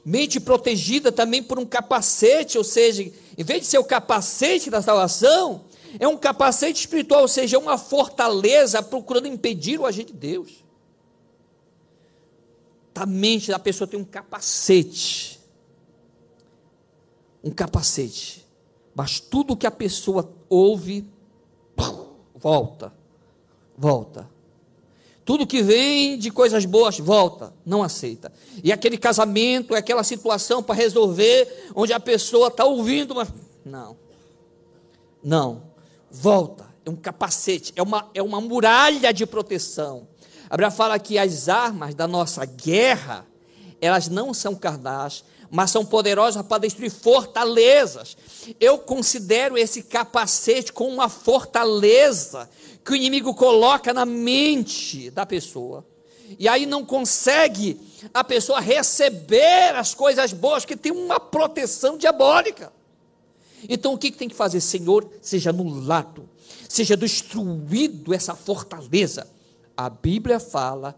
Mente 0.08 0.40
protegida 0.40 1.12
também 1.12 1.42
por 1.42 1.58
um 1.58 1.66
capacete, 1.66 2.56
ou 2.56 2.64
seja, 2.64 3.02
em 3.02 3.44
vez 3.44 3.62
de 3.62 3.66
ser 3.66 3.78
o 3.78 3.84
capacete 3.84 4.70
da 4.70 4.80
salvação, 4.80 5.64
é 5.98 6.08
um 6.08 6.16
capacete 6.16 6.80
espiritual, 6.80 7.22
ou 7.22 7.28
seja, 7.28 7.56
é 7.56 7.58
uma 7.58 7.76
fortaleza 7.76 8.82
procurando 8.82 9.26
impedir 9.26 9.78
o 9.78 9.86
agir 9.86 10.04
de 10.04 10.12
Deus. 10.12 10.64
A 12.94 13.06
mente 13.06 13.50
da 13.50 13.58
pessoa 13.58 13.86
tem 13.86 14.00
um 14.00 14.04
capacete 14.04 15.38
um 17.42 17.50
capacete. 17.50 18.46
Mas 18.94 19.20
tudo 19.20 19.56
que 19.56 19.66
a 19.66 19.70
pessoa 19.70 20.30
ouve, 20.48 21.08
volta, 22.34 22.92
volta. 23.76 24.28
Tudo 25.28 25.46
que 25.46 25.62
vem 25.62 26.16
de 26.16 26.30
coisas 26.30 26.64
boas, 26.64 26.98
volta, 26.98 27.52
não 27.62 27.82
aceita. 27.82 28.32
E 28.64 28.72
aquele 28.72 28.96
casamento 28.96 29.74
é 29.74 29.78
aquela 29.78 30.02
situação 30.02 30.62
para 30.62 30.74
resolver, 30.74 31.66
onde 31.74 31.92
a 31.92 32.00
pessoa 32.00 32.48
está 32.48 32.64
ouvindo, 32.64 33.14
mas 33.14 33.28
não, 33.62 33.94
não. 35.22 35.64
volta, 36.10 36.64
é 36.82 36.88
um 36.88 36.96
capacete, 36.96 37.74
é 37.76 37.82
uma, 37.82 38.08
é 38.14 38.22
uma 38.22 38.40
muralha 38.40 39.12
de 39.12 39.26
proteção. 39.26 40.08
A 40.48 40.56
Bíblia 40.56 40.70
fala 40.70 40.98
que 40.98 41.18
as 41.18 41.46
armas 41.50 41.94
da 41.94 42.08
nossa 42.08 42.46
guerra, 42.46 43.26
elas 43.82 44.08
não 44.08 44.32
são 44.32 44.54
carnais, 44.54 45.22
mas 45.50 45.70
são 45.70 45.84
poderosas 45.84 46.44
para 46.46 46.58
destruir 46.58 46.90
fortalezas. 46.90 48.16
Eu 48.60 48.78
considero 48.78 49.56
esse 49.56 49.82
capacete 49.82 50.72
como 50.72 50.90
uma 50.90 51.08
fortaleza 51.08 52.48
que 52.84 52.92
o 52.92 52.96
inimigo 52.96 53.34
coloca 53.34 53.92
na 53.92 54.04
mente 54.04 55.10
da 55.10 55.24
pessoa. 55.24 55.84
E 56.38 56.48
aí 56.48 56.66
não 56.66 56.84
consegue 56.84 57.80
a 58.12 58.22
pessoa 58.22 58.60
receber 58.60 59.74
as 59.76 59.94
coisas 59.94 60.32
boas, 60.32 60.64
que 60.64 60.76
tem 60.76 60.92
uma 60.92 61.18
proteção 61.18 61.96
diabólica. 61.96 62.72
Então 63.68 63.94
o 63.94 63.98
que, 63.98 64.10
tem 64.10 64.28
que 64.28 64.34
fazer? 64.34 64.60
Senhor, 64.60 65.10
seja 65.22 65.50
anulado, 65.50 66.28
seja 66.68 66.96
destruído 66.96 68.12
essa 68.12 68.34
fortaleza. 68.34 69.26
A 69.76 69.88
Bíblia 69.88 70.38
fala 70.38 70.94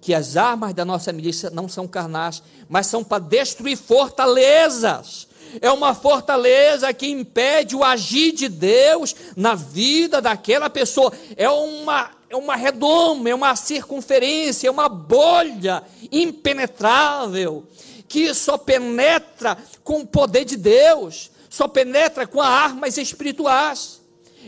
que 0.00 0.14
as 0.14 0.36
armas 0.36 0.72
da 0.72 0.84
nossa 0.84 1.12
milícia 1.12 1.50
não 1.50 1.68
são 1.68 1.86
carnais, 1.86 2.42
mas 2.68 2.86
são 2.86 3.04
para 3.04 3.22
destruir 3.22 3.76
fortalezas. 3.76 5.28
É 5.60 5.70
uma 5.70 5.94
fortaleza 5.94 6.92
que 6.92 7.08
impede 7.08 7.74
o 7.74 7.82
agir 7.82 8.32
de 8.32 8.48
Deus 8.48 9.14
na 9.36 9.54
vida 9.54 10.20
daquela 10.20 10.70
pessoa. 10.70 11.12
É 11.36 11.48
uma, 11.48 12.10
é 12.28 12.36
uma 12.36 12.54
redoma, 12.54 13.28
é 13.28 13.34
uma 13.34 13.56
circunferência, 13.56 14.68
é 14.68 14.70
uma 14.70 14.88
bolha 14.88 15.82
impenetrável 16.10 17.66
que 18.08 18.32
só 18.34 18.56
penetra 18.56 19.56
com 19.84 20.00
o 20.00 20.06
poder 20.06 20.44
de 20.44 20.56
Deus, 20.56 21.30
só 21.48 21.68
penetra 21.68 22.26
com 22.26 22.40
armas 22.40 22.96
espirituais. 22.96 24.00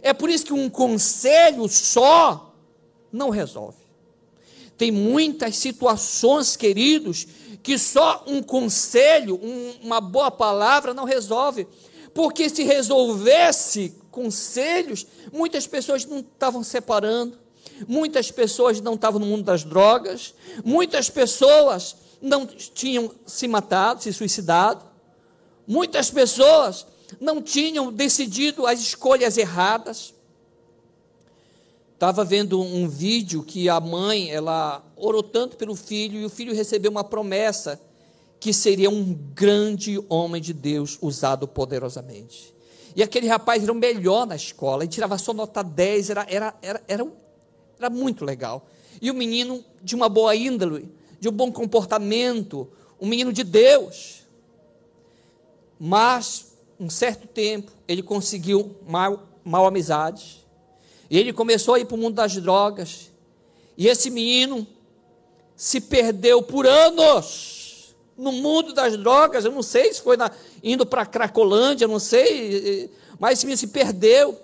É 0.03 0.13
por 0.13 0.31
isso 0.31 0.47
que 0.47 0.53
um 0.53 0.71
conselho 0.71 1.69
só 1.69 2.55
não 3.13 3.31
resolve. 3.31 3.82
Tem 4.83 4.91
muitas 4.91 5.59
situações, 5.59 6.57
queridos, 6.57 7.25
que 7.63 7.79
só 7.79 8.25
um 8.27 8.43
conselho, 8.43 9.39
um, 9.41 9.75
uma 9.81 10.01
boa 10.01 10.29
palavra 10.29 10.93
não 10.93 11.05
resolve. 11.05 11.69
Porque 12.13 12.49
se 12.49 12.65
resolvesse 12.65 13.95
conselhos, 14.11 15.07
muitas 15.33 15.69
pessoas 15.69 16.05
não 16.05 16.19
estavam 16.19 16.65
separando, 16.65 17.39
muitas 17.87 18.33
pessoas 18.33 18.81
não 18.81 18.95
estavam 18.95 19.21
no 19.21 19.27
mundo 19.27 19.45
das 19.45 19.63
drogas, 19.63 20.35
muitas 20.65 21.09
pessoas 21.09 21.95
não 22.21 22.45
tinham 22.45 23.09
se 23.25 23.47
matado, 23.47 24.03
se 24.03 24.13
suicidado, 24.13 24.85
muitas 25.65 26.11
pessoas 26.11 26.85
não 27.21 27.41
tinham 27.41 27.93
decidido 27.93 28.67
as 28.67 28.81
escolhas 28.81 29.39
erradas. 29.39 30.13
Estava 32.03 32.25
vendo 32.25 32.61
um 32.61 32.89
vídeo 32.89 33.45
que 33.45 33.69
a 33.69 33.79
mãe, 33.79 34.29
ela 34.29 34.85
orou 34.97 35.23
tanto 35.23 35.57
pelo 35.57 35.77
filho 35.77 36.19
e 36.19 36.25
o 36.25 36.29
filho 36.29 36.53
recebeu 36.53 36.91
uma 36.91 37.05
promessa 37.05 37.81
que 38.41 38.53
seria 38.53 38.91
um 38.91 39.15
grande 39.15 40.05
homem 40.09 40.43
de 40.43 40.53
Deus 40.53 40.99
usado 41.01 41.47
poderosamente. 41.47 42.53
E 42.97 43.05
aquele 43.05 43.29
rapaz 43.29 43.63
era 43.63 43.71
o 43.71 43.77
melhor 43.77 44.27
na 44.27 44.35
escola, 44.35 44.83
ele 44.83 44.91
tirava 44.91 45.17
só 45.17 45.33
nota 45.33 45.63
10, 45.63 46.11
era, 46.11 46.27
era, 46.29 46.55
era, 46.61 46.83
era, 46.89 47.07
era 47.79 47.89
muito 47.89 48.25
legal. 48.25 48.67
E 49.01 49.09
o 49.09 49.15
menino 49.15 49.65
de 49.81 49.95
uma 49.95 50.09
boa 50.09 50.35
índole, 50.35 50.93
de 51.21 51.29
um 51.29 51.33
bom 51.33 51.53
comportamento, 51.53 52.69
um 53.01 53.07
menino 53.07 53.33
de 53.33 53.45
Deus. 53.45 54.27
Mas, 55.79 56.57
um 56.81 56.91
certo 56.91 57.29
tempo, 57.29 57.71
ele 57.87 58.03
conseguiu 58.03 58.75
mal, 58.89 59.23
mal 59.45 59.65
amizades 59.67 60.42
e 61.13 61.19
ele 61.19 61.31
começou 61.31 61.75
a 61.75 61.79
ir 61.79 61.85
para 61.85 61.95
o 61.95 61.99
mundo 61.99 62.15
das 62.15 62.35
drogas. 62.37 63.11
E 63.77 63.87
esse 63.87 64.09
menino 64.09 64.67
se 65.55 65.79
perdeu 65.79 66.43
por 66.43 66.67
anos 66.67 67.95
no 68.17 68.33
mundo 68.33 68.73
das 68.73 68.97
drogas. 68.97 69.45
Eu 69.45 69.53
não 69.53 69.63
sei 69.63 69.93
se 69.93 70.01
foi 70.01 70.17
na, 70.17 70.31
indo 70.65 70.87
para 70.87 71.05
Cracolândia, 71.05 71.87
não 71.87 71.99
sei, 71.99 72.91
mas 73.21 73.35
esse 73.35 73.45
menino 73.45 73.59
se 73.59 73.67
perdeu. 73.67 74.41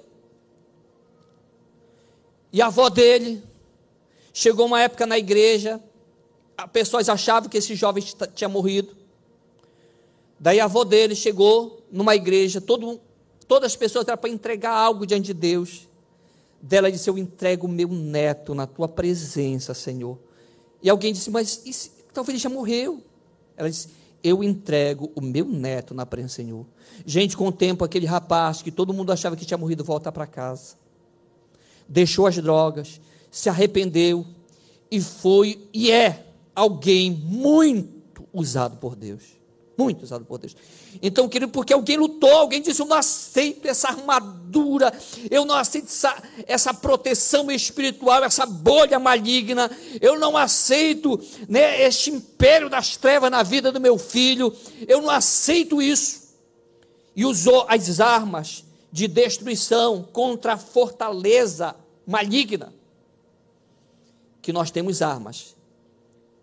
E 2.52 2.61
a 2.61 2.66
avó 2.66 2.90
dele 2.90 3.42
chegou 4.31 4.66
uma 4.66 4.83
época 4.83 5.07
na 5.07 5.16
igreja, 5.16 5.83
as 6.54 6.70
pessoas 6.70 7.09
achavam 7.09 7.48
que 7.48 7.57
esse 7.57 7.74
jovem 7.74 8.04
tinha 8.35 8.48
morrido. 8.48 8.94
Daí 10.38 10.61
a 10.61 10.64
avó 10.64 10.85
dele 10.85 11.14
chegou 11.14 11.83
numa 11.90 12.14
igreja, 12.14 12.61
todo, 12.61 13.00
todas 13.46 13.72
as 13.72 13.76
pessoas 13.76 14.07
eram 14.07 14.18
para 14.18 14.28
entregar 14.28 14.72
algo 14.72 15.07
diante 15.07 15.28
de 15.28 15.33
Deus 15.33 15.88
dela 16.60 16.90
disse: 16.90 17.08
Eu 17.08 17.18
entrego 17.18 17.66
o 17.66 17.70
meu 17.70 17.88
neto 17.88 18.54
na 18.54 18.66
tua 18.66 18.88
presença, 18.88 19.74
Senhor. 19.74 20.18
E 20.82 20.90
alguém 20.90 21.12
disse: 21.12 21.30
Mas 21.30 21.62
isso, 21.64 21.90
talvez 22.12 22.34
ele 22.34 22.42
já 22.42 22.48
morreu. 22.48 23.02
Ela 23.56 23.70
disse: 23.70 23.88
Eu 24.22 24.42
entrego 24.42 25.10
o 25.14 25.20
meu 25.20 25.44
neto 25.44 25.94
na 25.94 26.06
presença, 26.06 26.36
Senhor. 26.36 26.66
Gente, 27.04 27.36
com 27.36 27.48
o 27.48 27.52
tempo, 27.52 27.84
aquele 27.84 28.06
rapaz 28.06 28.62
que 28.62 28.70
todo 28.70 28.92
mundo 28.92 29.12
achava 29.12 29.36
que 29.36 29.44
tinha 29.44 29.58
morrido 29.58 29.84
volta 29.84 30.10
para 30.10 30.26
casa. 30.26 30.76
Deixou 31.88 32.26
as 32.26 32.36
drogas, 32.36 33.00
se 33.30 33.48
arrependeu 33.48 34.26
e 34.90 35.00
foi 35.00 35.68
e 35.72 35.90
é 35.90 36.26
alguém 36.54 37.10
muito 37.10 38.24
usado 38.32 38.76
por 38.78 38.96
Deus. 38.96 39.38
Muito 39.76 40.02
usado 40.02 40.24
por 40.24 40.38
Deus. 40.38 40.56
Então, 41.00 41.28
querido, 41.28 41.52
porque 41.52 41.72
alguém 41.72 41.96
lutou, 41.96 42.30
alguém 42.30 42.60
disse: 42.60 42.82
Eu 42.82 42.86
não 42.86 42.96
aceito 42.96 43.66
essa 43.66 43.88
armadura, 43.88 44.38
eu 45.30 45.44
não 45.44 45.54
aceito 45.54 45.87
essa, 45.87 46.22
essa 46.46 46.74
proteção 46.74 47.50
espiritual, 47.50 48.24
essa 48.24 48.46
bolha 48.46 48.98
maligna, 48.98 49.70
eu 50.00 50.18
não 50.18 50.37
aceito 50.37 51.20
né, 51.48 51.82
este 51.82 52.11
império 52.11 52.68
das 52.68 52.96
trevas 52.96 53.30
na 53.30 53.42
vida 53.42 53.70
do 53.70 53.80
meu 53.80 53.98
filho, 53.98 54.54
eu 54.87 55.02
não 55.02 55.11
aceito 55.11 55.82
isso. 55.82 56.28
E 57.14 57.24
usou 57.24 57.66
as 57.68 58.00
armas 58.00 58.64
de 58.92 59.06
destruição 59.06 60.02
contra 60.12 60.54
a 60.54 60.58
fortaleza 60.58 61.74
maligna. 62.06 62.72
Que 64.40 64.52
nós 64.52 64.70
temos 64.70 65.02
armas. 65.02 65.56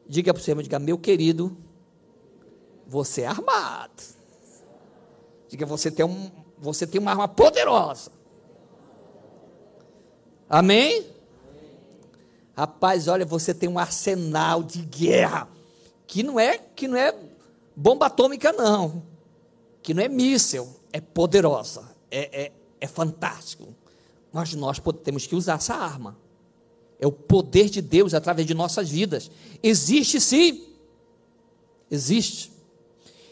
Diga 0.07 0.33
para 0.33 0.41
o 0.41 0.43
Senhor, 0.43 0.61
diga, 0.61 0.77
meu 0.77 0.97
querido, 0.97 1.57
você 2.85 3.21
é 3.21 3.27
armado. 3.27 4.03
Diga, 5.49 5.65
você 5.65 5.89
tem, 5.89 6.05
um, 6.05 6.29
você 6.57 6.87
tem 6.87 6.99
uma 6.99 7.11
arma 7.11 7.27
poderosa. 7.27 8.11
Amém? 10.49 11.05
Rapaz, 12.55 13.07
olha, 13.07 13.25
você 13.25 13.53
tem 13.53 13.67
um 13.67 13.77
arsenal 13.77 14.63
de 14.63 14.81
guerra 14.81 15.49
que 16.07 16.23
não 16.23 16.39
é 16.39 16.57
que 16.57 16.87
não 16.87 16.95
é 16.95 17.13
bomba 17.75 18.05
atômica 18.05 18.53
não, 18.53 19.03
que 19.81 19.93
não 19.93 20.01
é 20.01 20.07
míssil, 20.07 20.67
é 20.93 21.01
poderosa, 21.01 21.83
é, 22.09 22.45
é, 22.45 22.51
é 22.79 22.87
fantástico. 22.87 23.75
Mas 24.31 24.53
nós 24.53 24.81
temos 25.03 25.25
que 25.27 25.35
usar 25.35 25.55
essa 25.55 25.73
arma. 25.73 26.17
É 26.99 27.05
o 27.05 27.11
poder 27.11 27.69
de 27.69 27.81
Deus 27.81 28.13
através 28.13 28.47
de 28.47 28.53
nossas 28.53 28.89
vidas. 28.89 29.29
Existe 29.61 30.19
sim. 30.19 30.67
Existe. 31.89 32.51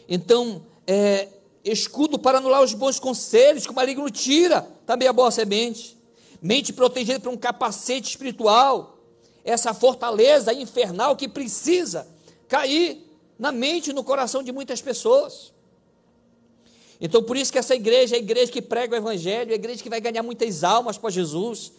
Então, 0.08 0.64
é, 0.86 1.28
escudo 1.64 2.18
para 2.18 2.38
anular 2.38 2.62
os 2.62 2.74
bons 2.74 2.98
conselhos 2.98 3.64
que 3.64 3.72
o 3.72 3.74
maligno 3.74 4.10
tira, 4.10 4.68
também 4.84 5.08
a 5.08 5.12
boa 5.12 5.30
semente. 5.30 5.96
Mente 6.42 6.72
protegida 6.72 7.18
por 7.18 7.32
um 7.32 7.36
capacete 7.36 8.10
espiritual, 8.10 8.98
essa 9.42 9.72
fortaleza 9.72 10.52
infernal 10.52 11.16
que 11.16 11.26
precisa 11.26 12.06
cair 12.48 13.02
na 13.38 13.50
mente 13.50 13.90
e 13.90 13.92
no 13.92 14.04
coração 14.04 14.42
de 14.42 14.52
muitas 14.52 14.82
pessoas. 14.82 15.52
Então, 17.00 17.22
por 17.22 17.36
isso 17.36 17.52
que 17.52 17.58
essa 17.58 17.74
igreja 17.74 18.14
é 18.14 18.18
a 18.18 18.22
igreja 18.22 18.52
que 18.52 18.62
prega 18.62 18.94
o 18.94 18.96
evangelho, 18.96 19.50
é 19.50 19.52
a 19.54 19.56
igreja 19.56 19.82
que 19.82 19.90
vai 19.90 20.00
ganhar 20.00 20.22
muitas 20.22 20.62
almas 20.62 20.96
para 20.96 21.10
Jesus. 21.10 21.72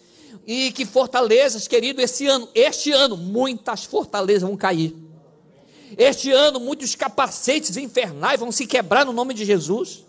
E 0.45 0.71
que 0.71 0.85
fortalezas, 0.85 1.67
querido, 1.67 2.01
esse 2.01 2.27
ano, 2.27 2.49
este 2.53 2.91
ano, 2.91 3.15
muitas 3.15 3.85
fortalezas 3.85 4.41
vão 4.41 4.57
cair. 4.57 4.93
Este 5.97 6.31
ano, 6.31 6.59
muitos 6.59 6.95
capacetes 6.95 7.77
infernais 7.77 8.39
vão 8.39 8.51
se 8.51 8.65
quebrar 8.65 9.05
no 9.05 9.13
nome 9.13 9.33
de 9.33 9.45
Jesus. 9.45 10.03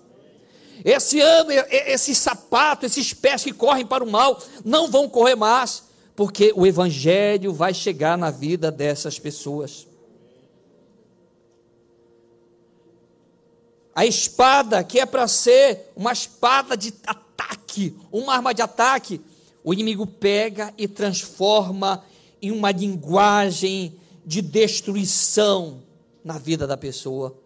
Esse 0.84 1.20
ano, 1.20 1.50
esses 1.70 2.18
sapatos, 2.18 2.92
esses 2.92 3.12
pés 3.12 3.44
que 3.44 3.52
correm 3.52 3.86
para 3.86 4.04
o 4.04 4.10
mal, 4.10 4.40
não 4.64 4.90
vão 4.90 5.08
correr 5.08 5.34
mais, 5.34 5.84
porque 6.14 6.52
o 6.54 6.66
Evangelho 6.66 7.52
vai 7.52 7.74
chegar 7.74 8.16
na 8.16 8.30
vida 8.30 8.70
dessas 8.70 9.18
pessoas. 9.18 9.86
A 13.94 14.04
espada, 14.04 14.84
que 14.84 15.00
é 15.00 15.06
para 15.06 15.26
ser 15.26 15.90
uma 15.96 16.12
espada 16.12 16.76
de 16.76 16.92
ataque, 17.06 17.96
uma 18.12 18.34
arma 18.34 18.52
de 18.52 18.60
ataque, 18.60 19.20
o 19.64 19.72
inimigo 19.72 20.06
pega 20.06 20.72
e 20.76 20.86
transforma 20.86 22.04
em 22.40 22.50
uma 22.50 22.70
linguagem 22.70 23.98
de 24.26 24.42
destruição 24.42 25.80
na 26.24 26.36
vida 26.36 26.66
da 26.66 26.76
pessoa. 26.76 27.38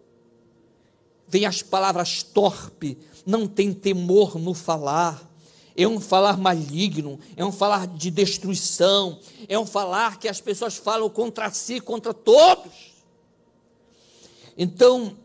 Vem 1.27 1.45
as 1.45 1.61
palavras 1.61 2.23
torpe, 2.23 2.97
não 3.23 3.47
tem 3.47 3.71
temor 3.71 4.39
no 4.39 4.55
falar. 4.55 5.29
é 5.77 5.87
um 5.87 6.01
falar 6.01 6.37
maligno, 6.37 7.19
é 7.37 7.45
um 7.45 7.51
falar 7.51 7.87
de 7.87 8.11
destruição, 8.11 9.19
é 9.47 9.57
um 9.57 9.65
falar 9.65 10.19
que 10.19 10.27
as 10.27 10.41
pessoas 10.41 10.75
falam 10.75 11.09
contra 11.09 11.49
si, 11.51 11.79
contra 11.79 12.13
todos. 12.13 12.91
Então, 14.57 15.15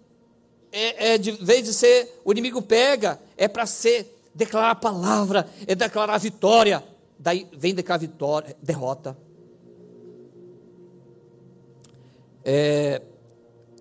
é, 0.70 1.14
é 1.14 1.18
de 1.18 1.32
vez 1.32 1.64
de 1.64 1.72
ser, 1.72 2.20
o 2.24 2.30
inimigo 2.30 2.62
pega, 2.62 3.20
é 3.36 3.48
para 3.48 3.66
ser, 3.66 4.14
declarar 4.34 4.70
a 4.70 4.74
palavra, 4.76 5.48
é 5.66 5.74
declarar 5.74 6.14
a 6.14 6.18
vitória. 6.18 6.84
Daí 7.18 7.48
vem 7.52 7.74
declarar 7.74 7.98
vitória, 7.98 8.56
derrota. 8.62 9.16
É, 12.48 13.02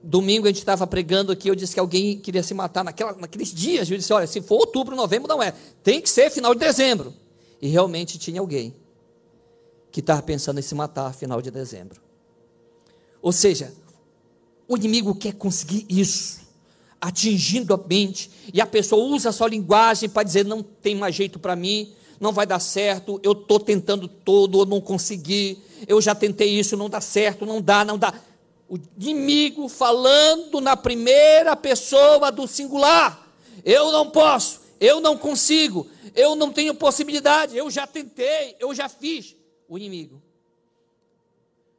domingo 0.02 0.48
a 0.48 0.50
gente 0.50 0.58
estava 0.58 0.88
pregando 0.88 1.32
aqui, 1.32 1.48
eu 1.48 1.54
disse 1.54 1.76
que 1.76 1.80
alguém 1.80 2.18
queria 2.18 2.42
se 2.42 2.52
matar 2.56 2.84
naquela, 2.84 3.14
naqueles 3.14 3.54
dias. 3.54 3.90
Eu 3.92 3.96
disse: 3.96 4.12
olha, 4.12 4.26
se 4.26 4.42
for 4.42 4.56
outubro, 4.56 4.96
novembro, 4.96 5.28
não 5.28 5.42
é. 5.42 5.54
Tem 5.84 6.02
que 6.02 6.10
ser 6.10 6.32
final 6.32 6.56
de 6.56 6.62
dezembro. 6.62 7.14
E 7.62 7.68
realmente 7.68 8.18
tinha 8.18 8.40
alguém 8.40 8.76
que 9.92 10.00
estava 10.00 10.24
pensando 10.24 10.60
em 10.60 10.64
se 10.64 10.74
matar 10.74 11.14
final 11.14 11.44
de 11.44 11.52
dezembro. 11.52 12.02
Ou 13.22 13.32
seja, 13.32 13.72
o 14.68 14.76
inimigo 14.76 15.14
quer 15.14 15.34
conseguir 15.34 15.86
isso, 15.88 16.42
atingindo 17.00 17.72
a 17.72 17.78
mente, 17.78 18.32
e 18.52 18.60
a 18.60 18.66
pessoa 18.66 19.06
usa 19.06 19.30
a 19.30 19.32
sua 19.32 19.48
linguagem 19.48 20.10
para 20.10 20.24
dizer: 20.24 20.44
não 20.44 20.64
tem 20.64 20.96
mais 20.96 21.14
jeito 21.14 21.38
para 21.38 21.56
mim, 21.56 21.94
não 22.20 22.32
vai 22.32 22.48
dar 22.48 22.60
certo, 22.60 23.20
eu 23.22 23.34
estou 23.34 23.60
tentando 23.60 24.08
todo, 24.08 24.62
eu 24.62 24.66
não 24.66 24.82
consegui, 24.82 25.60
eu 25.88 26.02
já 26.02 26.16
tentei 26.16 26.50
isso, 26.50 26.76
não 26.76 26.90
dá 26.90 27.00
certo, 27.00 27.46
não 27.46 27.62
dá, 27.62 27.86
não 27.86 27.98
dá 27.98 28.12
o 28.68 28.78
inimigo 28.98 29.70
falando 29.70 30.60
na 30.60 30.76
primeira 30.76 31.56
pessoa 31.56 32.32
do 32.32 32.48
singular. 32.48 33.28
Eu 33.64 33.92
não 33.92 34.10
posso, 34.10 34.62
eu 34.80 35.00
não 35.00 35.18
consigo, 35.18 35.88
eu 36.16 36.36
não 36.36 36.52
tenho 36.52 36.74
possibilidade, 36.74 37.56
eu 37.56 37.70
já 37.70 37.86
tentei, 37.86 38.56
eu 38.60 38.74
já 38.74 38.90
fiz. 38.90 39.36
O 39.68 39.78
inimigo. 39.78 40.22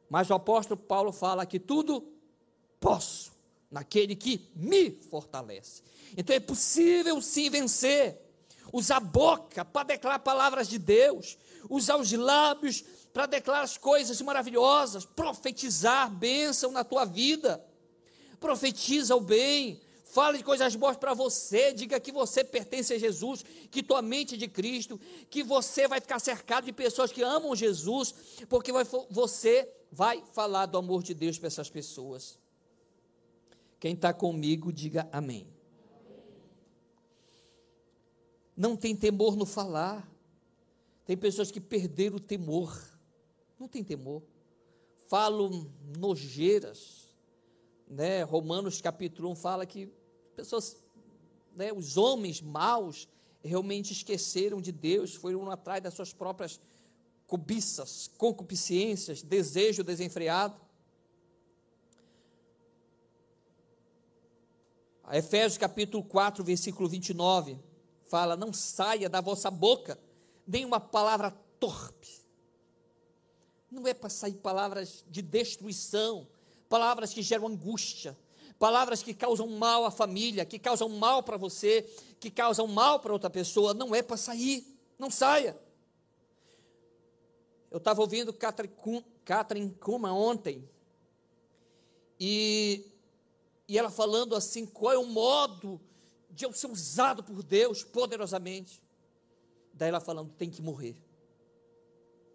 Mas 0.09 0.29
o 0.29 0.33
apóstolo 0.33 0.79
Paulo 0.79 1.11
fala 1.11 1.45
que 1.45 1.59
tudo 1.59 2.03
posso 2.79 3.31
naquele 3.71 4.15
que 4.15 4.49
me 4.55 4.91
fortalece. 4.91 5.81
Então 6.15 6.35
é 6.35 6.39
possível 6.39 7.21
sim 7.21 7.49
vencer. 7.49 8.21
Usar 8.71 8.97
a 8.97 9.01
boca 9.01 9.63
para 9.63 9.87
declarar 9.87 10.19
palavras 10.19 10.67
de 10.67 10.77
Deus, 10.77 11.37
usar 11.69 11.97
os 11.97 12.11
lábios 12.11 12.83
para 13.17 13.25
declarar 13.25 13.63
as 13.63 13.79
coisas 13.79 14.21
maravilhosas, 14.21 15.03
profetizar 15.03 16.07
bênção 16.07 16.71
na 16.71 16.83
tua 16.83 17.03
vida. 17.03 17.65
Profetiza 18.39 19.15
o 19.15 19.19
bem, 19.19 19.81
fale 20.03 20.37
de 20.37 20.43
coisas 20.43 20.75
boas 20.75 20.97
para 20.97 21.15
você, 21.15 21.73
diga 21.73 21.99
que 21.99 22.11
você 22.11 22.43
pertence 22.43 22.93
a 22.93 22.99
Jesus, 22.99 23.43
que 23.71 23.81
tua 23.81 24.03
mente 24.03 24.35
é 24.35 24.37
de 24.37 24.47
Cristo, 24.47 25.01
que 25.31 25.41
você 25.41 25.87
vai 25.87 25.99
ficar 25.99 26.19
cercado 26.19 26.65
de 26.65 26.71
pessoas 26.71 27.11
que 27.11 27.23
amam 27.23 27.55
Jesus, 27.55 28.13
porque 28.47 28.71
vai, 28.71 28.85
você 29.09 29.67
vai 29.91 30.23
falar 30.31 30.67
do 30.67 30.77
amor 30.77 31.01
de 31.01 31.15
Deus 31.15 31.39
para 31.39 31.47
essas 31.47 31.71
pessoas. 31.71 32.37
Quem 33.79 33.95
está 33.95 34.13
comigo, 34.13 34.71
diga 34.71 35.09
amém. 35.11 35.47
Não 38.55 38.75
tem 38.75 38.95
temor 38.95 39.35
no 39.35 39.47
falar. 39.47 40.07
Tem 41.03 41.17
pessoas 41.17 41.49
que 41.49 41.59
perderam 41.59 42.17
o 42.17 42.19
temor 42.19 42.95
não 43.59 43.67
tem 43.67 43.83
temor. 43.83 44.23
Falo 45.07 45.71
nojeiras. 45.97 47.07
Né? 47.87 48.23
Romanos 48.23 48.81
capítulo 48.81 49.31
1 49.31 49.35
fala 49.35 49.65
que 49.65 49.91
pessoas, 50.35 50.77
né, 51.55 51.71
os 51.71 51.97
homens 51.97 52.41
maus, 52.41 53.07
realmente 53.43 53.93
esqueceram 53.93 54.61
de 54.61 54.71
Deus, 54.71 55.15
foram 55.15 55.49
atrás 55.49 55.81
das 55.81 55.93
suas 55.93 56.13
próprias 56.13 56.59
cobiças, 57.25 58.09
concupiscências, 58.17 59.21
desejo 59.21 59.83
desenfreado. 59.83 60.59
A 65.03 65.17
Efésios 65.17 65.57
capítulo 65.57 66.03
4, 66.03 66.43
versículo 66.43 66.89
29, 66.89 67.57
fala: 68.09 68.35
Não 68.35 68.51
saia 68.51 69.09
da 69.09 69.21
vossa 69.21 69.49
boca 69.49 69.97
nenhuma 70.45 70.79
palavra 70.79 71.31
torpe, 71.59 72.26
não 73.71 73.87
é 73.87 73.93
para 73.93 74.09
sair 74.09 74.35
palavras 74.35 75.03
de 75.09 75.21
destruição, 75.21 76.27
palavras 76.69 77.13
que 77.13 77.21
geram 77.21 77.47
angústia, 77.47 78.17
palavras 78.57 79.03
que 79.03 79.13
causam 79.13 79.47
mal 79.47 79.85
à 79.85 79.91
família, 79.91 80.45
que 80.45 80.57
causam 80.57 80.89
mal 80.89 81.23
para 81.23 81.37
você, 81.37 81.83
que 82.19 82.31
causam 82.31 82.67
mal 82.67 82.99
para 82.99 83.13
outra 83.13 83.29
pessoa. 83.29 83.73
Não 83.73 83.93
é 83.93 84.01
para 84.01 84.17
sair, 84.17 84.65
não 84.97 85.11
saia. 85.11 85.57
Eu 87.69 87.77
estava 87.77 88.01
ouvindo 88.01 88.33
Catherine 88.33 89.73
Kuma 89.79 90.13
ontem, 90.13 90.67
e, 92.19 92.85
e 93.67 93.77
ela 93.77 93.89
falando 93.89 94.35
assim: 94.35 94.65
qual 94.65 94.93
é 94.93 94.97
o 94.97 95.05
modo 95.05 95.79
de 96.37 96.45
eu 96.45 96.53
ser 96.53 96.67
usado 96.67 97.23
por 97.23 97.41
Deus 97.41 97.83
poderosamente. 97.83 98.79
Daí 99.73 99.89
ela 99.89 99.99
falando: 99.99 100.31
tem 100.33 100.51
que 100.51 100.61
morrer. 100.61 100.95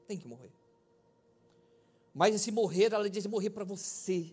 Tem 0.09 0.19
que 0.19 0.27
morrer. 0.27 0.52
Mas 2.15 2.35
esse 2.35 2.51
morrer, 2.51 2.93
ela 2.93 3.09
diz, 3.09 3.25
é 3.25 3.29
morrer 3.29 3.51
para 3.51 3.65
você. 3.65 4.33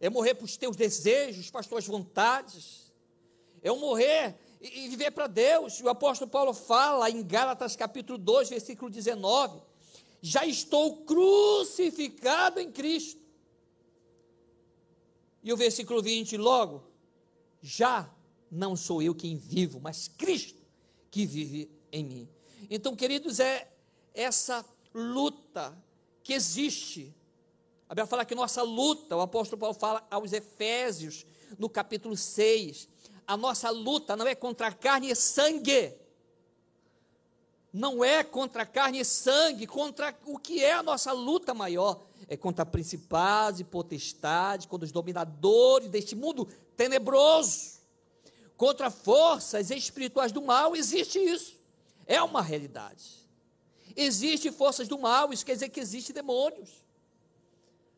É 0.00 0.10
morrer 0.10 0.34
para 0.34 0.44
os 0.44 0.56
teus 0.56 0.76
desejos, 0.76 1.50
para 1.50 1.60
as 1.60 1.66
tuas 1.66 1.86
vontades. 1.86 2.92
É 3.62 3.70
um 3.70 3.78
morrer 3.78 4.36
e, 4.60 4.88
viver 4.88 5.12
para 5.12 5.26
Deus. 5.26 5.80
O 5.80 5.88
apóstolo 5.88 6.30
Paulo 6.30 6.52
fala 6.52 7.08
em 7.08 7.22
Gálatas 7.22 7.76
capítulo 7.76 8.18
2, 8.18 8.48
versículo 8.48 8.90
19: 8.90 9.60
Já 10.20 10.44
estou 10.44 10.98
crucificado 11.04 12.58
em 12.58 12.70
Cristo. 12.70 13.22
E 15.42 15.52
o 15.52 15.56
versículo 15.56 16.02
20, 16.02 16.36
logo, 16.36 16.84
já 17.60 18.08
não 18.50 18.76
sou 18.76 19.02
eu 19.02 19.14
quem 19.14 19.36
vivo, 19.36 19.80
mas 19.80 20.08
Cristo 20.08 20.62
que 21.10 21.26
vive 21.26 21.70
em 21.90 22.04
mim. 22.04 22.28
Então, 22.70 22.94
queridos, 22.96 23.38
é 23.38 23.68
essa 24.14 24.64
luta 24.94 25.76
que 26.22 26.32
existe. 26.32 27.14
A 27.88 27.94
Bíblia 27.94 28.06
fala 28.06 28.24
que 28.24 28.34
nossa 28.34 28.62
luta, 28.62 29.16
o 29.16 29.20
apóstolo 29.20 29.60
Paulo 29.60 29.74
fala 29.74 30.06
aos 30.10 30.32
Efésios, 30.32 31.26
no 31.58 31.68
capítulo 31.68 32.16
6, 32.16 32.88
a 33.26 33.36
nossa 33.36 33.70
luta 33.70 34.16
não 34.16 34.26
é 34.26 34.34
contra 34.34 34.72
carne 34.72 35.10
e 35.10 35.16
sangue. 35.16 35.94
Não 37.72 38.04
é 38.04 38.22
contra 38.22 38.66
carne 38.66 39.00
e 39.00 39.04
sangue, 39.04 39.66
contra 39.66 40.14
o 40.26 40.38
que 40.38 40.62
é 40.62 40.74
a 40.74 40.82
nossa 40.82 41.12
luta 41.12 41.54
maior. 41.54 42.02
É 42.28 42.36
contra 42.36 42.66
principados 42.66 43.60
e 43.60 43.64
potestades, 43.64 44.66
contra 44.66 44.84
os 44.84 44.92
dominadores 44.92 45.88
deste 45.88 46.14
mundo 46.14 46.46
tenebroso, 46.76 47.80
contra 48.56 48.90
forças 48.90 49.70
espirituais 49.70 50.32
do 50.32 50.42
mal, 50.42 50.76
existe 50.76 51.18
isso. 51.18 51.56
É 52.06 52.22
uma 52.22 52.42
realidade. 52.42 53.21
Existem 53.96 54.52
forças 54.52 54.88
do 54.88 54.98
mal, 54.98 55.32
isso 55.32 55.44
quer 55.44 55.54
dizer 55.54 55.68
que 55.68 55.80
existem 55.80 56.14
demônios. 56.14 56.82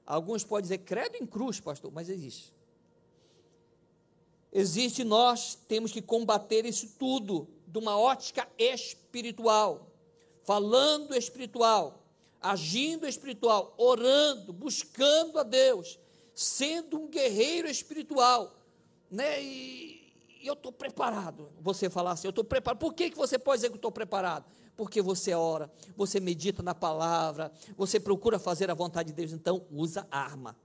Alguns 0.07 0.44
podem 0.44 0.62
dizer, 0.62 0.78
credo 0.78 1.16
em 1.16 1.26
cruz, 1.26 1.61
pastor, 1.61 1.90
mas 1.92 2.09
existe. 2.09 2.52
Existe, 4.52 5.02
nós 5.02 5.59
temos 5.66 5.90
que 5.90 6.00
combater 6.00 6.64
isso 6.64 6.94
tudo 6.98 7.48
de 7.66 7.78
uma 7.78 7.98
ótica 7.98 8.48
espiritual, 8.57 9.90
falando 10.44 11.14
espiritual, 11.14 12.04
agindo 12.40 13.09
espiritual, 13.09 13.74
orando, 13.76 14.52
buscando 14.52 15.38
a 15.38 15.42
Deus, 15.42 15.98
sendo 16.33 17.00
um 17.00 17.09
guerreiro 17.09 17.68
espiritual, 17.68 18.54
né? 19.11 19.42
E, 19.42 20.12
e 20.40 20.46
eu 20.46 20.54
estou 20.54 20.70
preparado. 20.70 21.50
Você 21.61 21.88
falar 21.88 22.12
assim, 22.12 22.28
eu 22.28 22.30
estou 22.30 22.45
preparado. 22.45 22.78
Por 22.78 22.95
que, 22.95 23.11
que 23.11 23.16
você 23.16 23.38
pode 23.38 23.59
dizer 23.59 23.70
que 23.70 23.74
eu 23.74 23.78
estou 23.78 23.90
preparado? 23.90 24.45
Porque 24.77 25.01
você 25.01 25.35
ora, 25.35 25.70
você 25.97 26.18
medita 26.18 26.62
na 26.62 26.75
palavra, 26.75 27.53
você 27.77 28.01
procura 28.01 28.39
fazer 28.39 28.70
a 28.70 28.75
vontade 28.75 29.09
de 29.09 29.14
Deus, 29.14 29.33
então 29.33 29.64
usa 29.70 30.07
arma. 30.11 30.57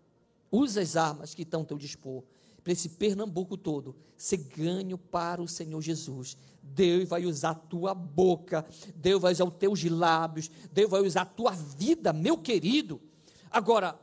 Usa 0.52 0.82
as 0.82 0.96
armas 0.96 1.36
que 1.36 1.44
estão 1.44 1.62
ao 1.62 1.66
teu 1.66 1.78
dispor. 1.78 2.24
Para 2.64 2.74
esse 2.74 2.90
Pernambuco 2.90 3.56
todo, 3.56 3.96
ser 4.18 4.38
ganho 4.38 4.98
para 4.98 5.42
o 5.42 5.48
Senhor 5.48 5.80
Jesus. 5.82 6.36
Deus 6.62 7.08
vai 7.08 7.26
usar 7.26 7.52
a 7.52 7.56
tua 7.56 7.94
boca, 7.94 8.66
Deus 8.96 9.22
vai 9.22 9.32
usar 9.32 9.46
os 9.46 9.54
teus 9.54 9.84
lábios, 9.84 10.50
Deus 10.72 10.90
vai 10.90 11.02
usar 11.02 11.22
a 11.22 11.26
tua 11.26 11.52
vida, 11.52 12.12
meu 12.12 12.38
querido. 12.38 13.00
Agora, 13.50 14.00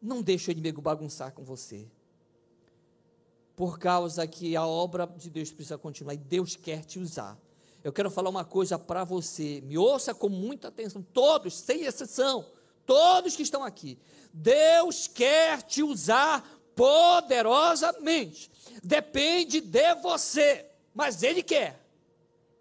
não 0.00 0.22
deixe 0.22 0.50
o 0.50 0.52
inimigo 0.52 0.80
bagunçar 0.80 1.32
com 1.32 1.42
você. 1.42 1.86
Por 3.54 3.78
causa 3.78 4.26
que 4.26 4.56
a 4.56 4.64
obra 4.64 5.06
de 5.06 5.28
Deus 5.28 5.50
precisa 5.50 5.76
continuar 5.76 6.14
e 6.14 6.18
Deus 6.18 6.54
quer 6.54 6.84
te 6.84 7.00
usar 7.00 7.38
eu 7.82 7.92
quero 7.92 8.10
falar 8.10 8.30
uma 8.30 8.44
coisa 8.44 8.78
para 8.78 9.04
você. 9.04 9.60
Me 9.62 9.78
ouça 9.78 10.14
com 10.14 10.28
muita 10.28 10.68
atenção, 10.68 11.02
todos, 11.02 11.54
sem 11.54 11.84
exceção, 11.84 12.44
todos 12.84 13.36
que 13.36 13.42
estão 13.42 13.62
aqui. 13.62 13.98
Deus 14.32 15.06
quer 15.06 15.62
te 15.62 15.82
usar 15.82 16.42
poderosamente. 16.74 18.50
Depende 18.82 19.60
de 19.60 19.94
você, 19.96 20.66
mas 20.94 21.22
Ele 21.22 21.42
quer. 21.42 21.84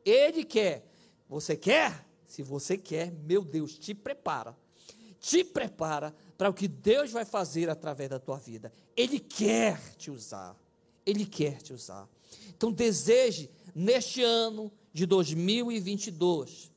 Ele 0.06 0.44
quer 0.44 0.88
Você 1.28 1.58
quer? 1.58 2.06
Se 2.24 2.42
você 2.42 2.78
quer, 2.78 3.12
meu 3.12 3.44
Deus, 3.44 3.78
te 3.78 3.94
prepara. 3.94 4.56
Te 5.20 5.44
prepara 5.44 6.16
para 6.38 6.50
o 6.50 6.54
que 6.54 6.68
Deus 6.68 7.12
vai 7.12 7.26
fazer 7.26 7.70
através 7.70 8.10
da 8.10 8.20
tua 8.20 8.38
vida. 8.38 8.72
Ele 8.96 9.20
quer 9.20 9.80
te 9.98 10.12
usar. 10.12 10.56
Ele 11.06 11.26
quer 11.26 11.62
te 11.62 11.74
usar. 11.74 12.08
Então 12.50 12.72
deseje 12.72 13.50
neste 13.74 14.24
ano 14.24 14.72
de 14.98 15.06
2022. 15.06 16.72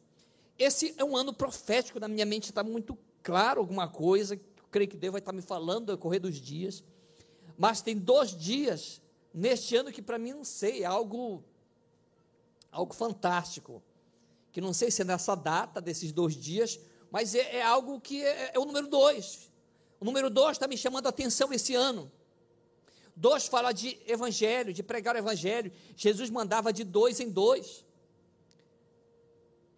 Esse 0.59 0.95
é 0.99 1.03
um 1.03 1.17
ano 1.17 1.33
profético, 1.33 1.99
na 1.99 2.07
minha 2.07 2.27
mente 2.27 2.51
está 2.51 2.63
muito 2.63 2.99
claro 3.23 3.61
alguma 3.61 3.89
coisa, 3.89 4.39
creio 4.71 4.91
que 4.91 4.97
Deus 4.99 5.13
vai 5.13 5.21
estar 5.21 5.33
me 5.33 5.41
falando 5.41 5.87
no 5.87 5.97
decorrer 5.97 6.21
dos 6.21 6.37
dias. 6.37 6.85
Mas 7.57 7.81
tem 7.81 7.97
dois 7.97 8.37
dias 8.37 9.01
neste 9.33 9.75
ano 9.75 9.91
que 9.91 10.03
para 10.03 10.19
mim 10.19 10.35
não 10.35 10.45
sei, 10.45 10.83
é 10.83 10.85
algo 10.85 11.43
algo 12.71 12.93
fantástico. 12.93 13.83
Que 14.53 14.61
não 14.61 14.75
sei 14.75 14.91
se 14.91 15.01
é 15.01 15.05
nessa 15.07 15.35
data 15.35 15.81
desses 15.81 16.13
dois 16.13 16.35
dias, 16.35 16.79
mas 17.11 17.35
é, 17.35 17.57
é 17.57 17.63
algo 17.63 17.99
que 18.03 18.23
é, 18.23 18.51
é, 18.53 18.59
o 18.59 18.67
número 18.67 18.87
dois. 18.87 19.51
O 19.99 20.05
número 20.05 20.29
dois 20.29 20.59
está 20.59 20.69
me 20.69 20.77
chamando 20.77 21.07
a 21.07 21.09
atenção 21.09 21.51
esse 21.55 21.75
ano. 21.75 22.13
Dois 23.17 23.47
fala 23.47 23.73
de 23.73 23.99
evangelho, 24.07 24.75
de 24.75 24.83
pregar 24.83 25.15
o 25.15 25.19
evangelho. 25.19 25.73
Jesus 25.97 26.29
mandava 26.29 26.71
de 26.71 26.85
dois 26.85 27.19
em 27.19 27.31
dois. 27.31 27.83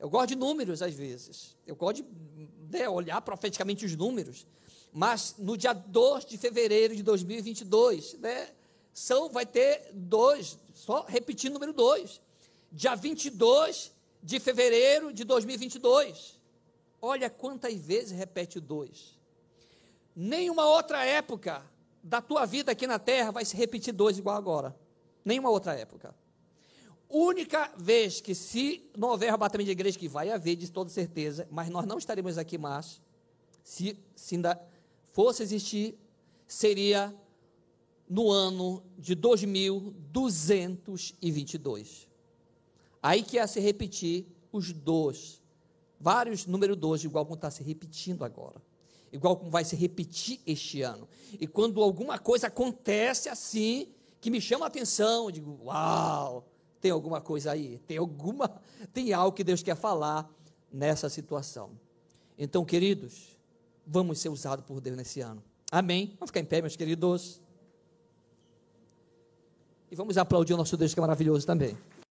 Eu 0.03 0.11
gosto 0.11 0.31
de 0.31 0.35
números 0.35 0.83
às 0.83 0.95
vezes. 0.95 1.57
Eu 1.65 1.77
gosto 1.77 2.03
de 2.03 2.09
né, 2.77 2.89
olhar 2.89 3.21
profeticamente 3.23 3.87
os 3.87 3.95
números. 3.95 4.45
Mas 4.93 5.37
no 5.39 5.57
dia 5.57 5.73
2 5.73 6.25
de 6.25 6.37
fevereiro 6.37 6.97
de 6.97 7.05
2022, 7.05 8.15
né, 8.15 8.51
são, 8.93 9.29
vai 9.29 9.47
ter 9.47 9.91
dois, 9.93 10.59
só 10.75 11.05
repetindo 11.07 11.53
o 11.53 11.55
número 11.55 11.73
2. 11.73 12.21
Dia 12.73 12.97
22 12.97 13.93
de 14.21 14.41
fevereiro 14.41 15.13
de 15.13 15.23
2022. 15.23 16.37
Olha 17.01 17.31
quantas 17.31 17.73
vezes 17.75 18.11
repete 18.11 18.59
o 18.59 18.61
2. 18.61 19.17
Nenhuma 20.17 20.67
outra 20.67 21.05
época 21.05 21.65
da 22.03 22.21
tua 22.21 22.45
vida 22.45 22.73
aqui 22.73 22.89
na 22.89 22.99
terra 22.99 23.31
vai 23.31 23.45
se 23.45 23.57
repetir 23.57 23.95
dois 23.95 24.19
igual 24.19 24.35
agora. 24.35 24.77
Nenhuma 25.25 25.49
outra 25.49 25.75
época 25.75 26.13
única 27.13 27.71
vez 27.77 28.21
que, 28.21 28.35
se 28.35 28.91
não 28.97 29.11
houver 29.11 29.29
arrebatamento 29.29 29.67
de 29.67 29.73
igreja, 29.73 29.99
que 29.99 30.09
vai 30.09 30.31
haver, 30.31 30.57
de 30.57 30.71
toda 30.71 30.91
certeza, 30.91 31.47
mas 31.51 31.69
nós 31.69 31.85
não 31.87 31.99
estaremos 31.99 32.39
aqui 32.39 32.57
mais, 32.57 33.03
se, 33.63 33.99
se 34.17 34.37
ainda 34.37 34.59
fosse 35.13 35.43
existir, 35.43 35.95
seria 36.47 37.15
no 38.09 38.31
ano 38.31 38.83
de 38.99 39.15
2222. 39.15 42.09
Aí 43.03 43.23
que 43.23 43.37
ia 43.37 43.47
se 43.47 43.61
repetir 43.61 44.27
os 44.53 44.73
dois, 44.73 45.43
vários 45.99 46.47
número 46.47 46.77
dois, 46.77 47.03
igual 47.05 47.25
como 47.25 47.37
está 47.37 47.51
se 47.51 47.63
repetindo 47.63 48.25
agora. 48.25 48.61
Igual 49.13 49.37
como 49.37 49.51
vai 49.51 49.65
se 49.65 49.77
repetir 49.77 50.41
este 50.47 50.83
ano. 50.83 51.09
E 51.39 51.47
quando 51.47 51.83
alguma 51.83 52.19
coisa 52.19 52.47
acontece 52.47 53.29
assim, 53.29 53.89
que 54.21 54.31
me 54.31 54.41
chama 54.41 54.65
a 54.67 54.69
atenção, 54.69 55.25
eu 55.25 55.31
digo, 55.31 55.61
uau, 55.65 56.47
tem 56.83 56.91
alguma 56.91 57.21
coisa 57.21 57.53
aí? 57.53 57.79
Tem 57.87 57.97
alguma, 57.97 58.61
tem 58.93 59.13
algo 59.15 59.35
que 59.35 59.45
Deus 59.45 59.63
quer 59.63 59.77
falar 59.77 60.29
nessa 60.71 61.09
situação. 61.09 61.71
Então, 62.37 62.65
queridos, 62.65 63.39
vamos 63.87 64.19
ser 64.19 64.29
usados 64.29 64.65
por 64.65 64.81
Deus 64.81 64.97
nesse 64.97 65.21
ano. 65.21 65.43
Amém. 65.71 66.09
Vamos 66.19 66.31
ficar 66.31 66.41
em 66.41 66.45
pé, 66.45 66.61
meus 66.61 66.75
queridos. 66.75 67.41
E 69.91 69.95
vamos 69.95 70.19
aplaudir 70.19 70.55
o 70.55 70.57
nosso 70.57 70.77
Deus 70.77 70.93
que 70.93 70.99
é 70.99 71.03
maravilhoso 71.03 71.47
também. 71.47 71.79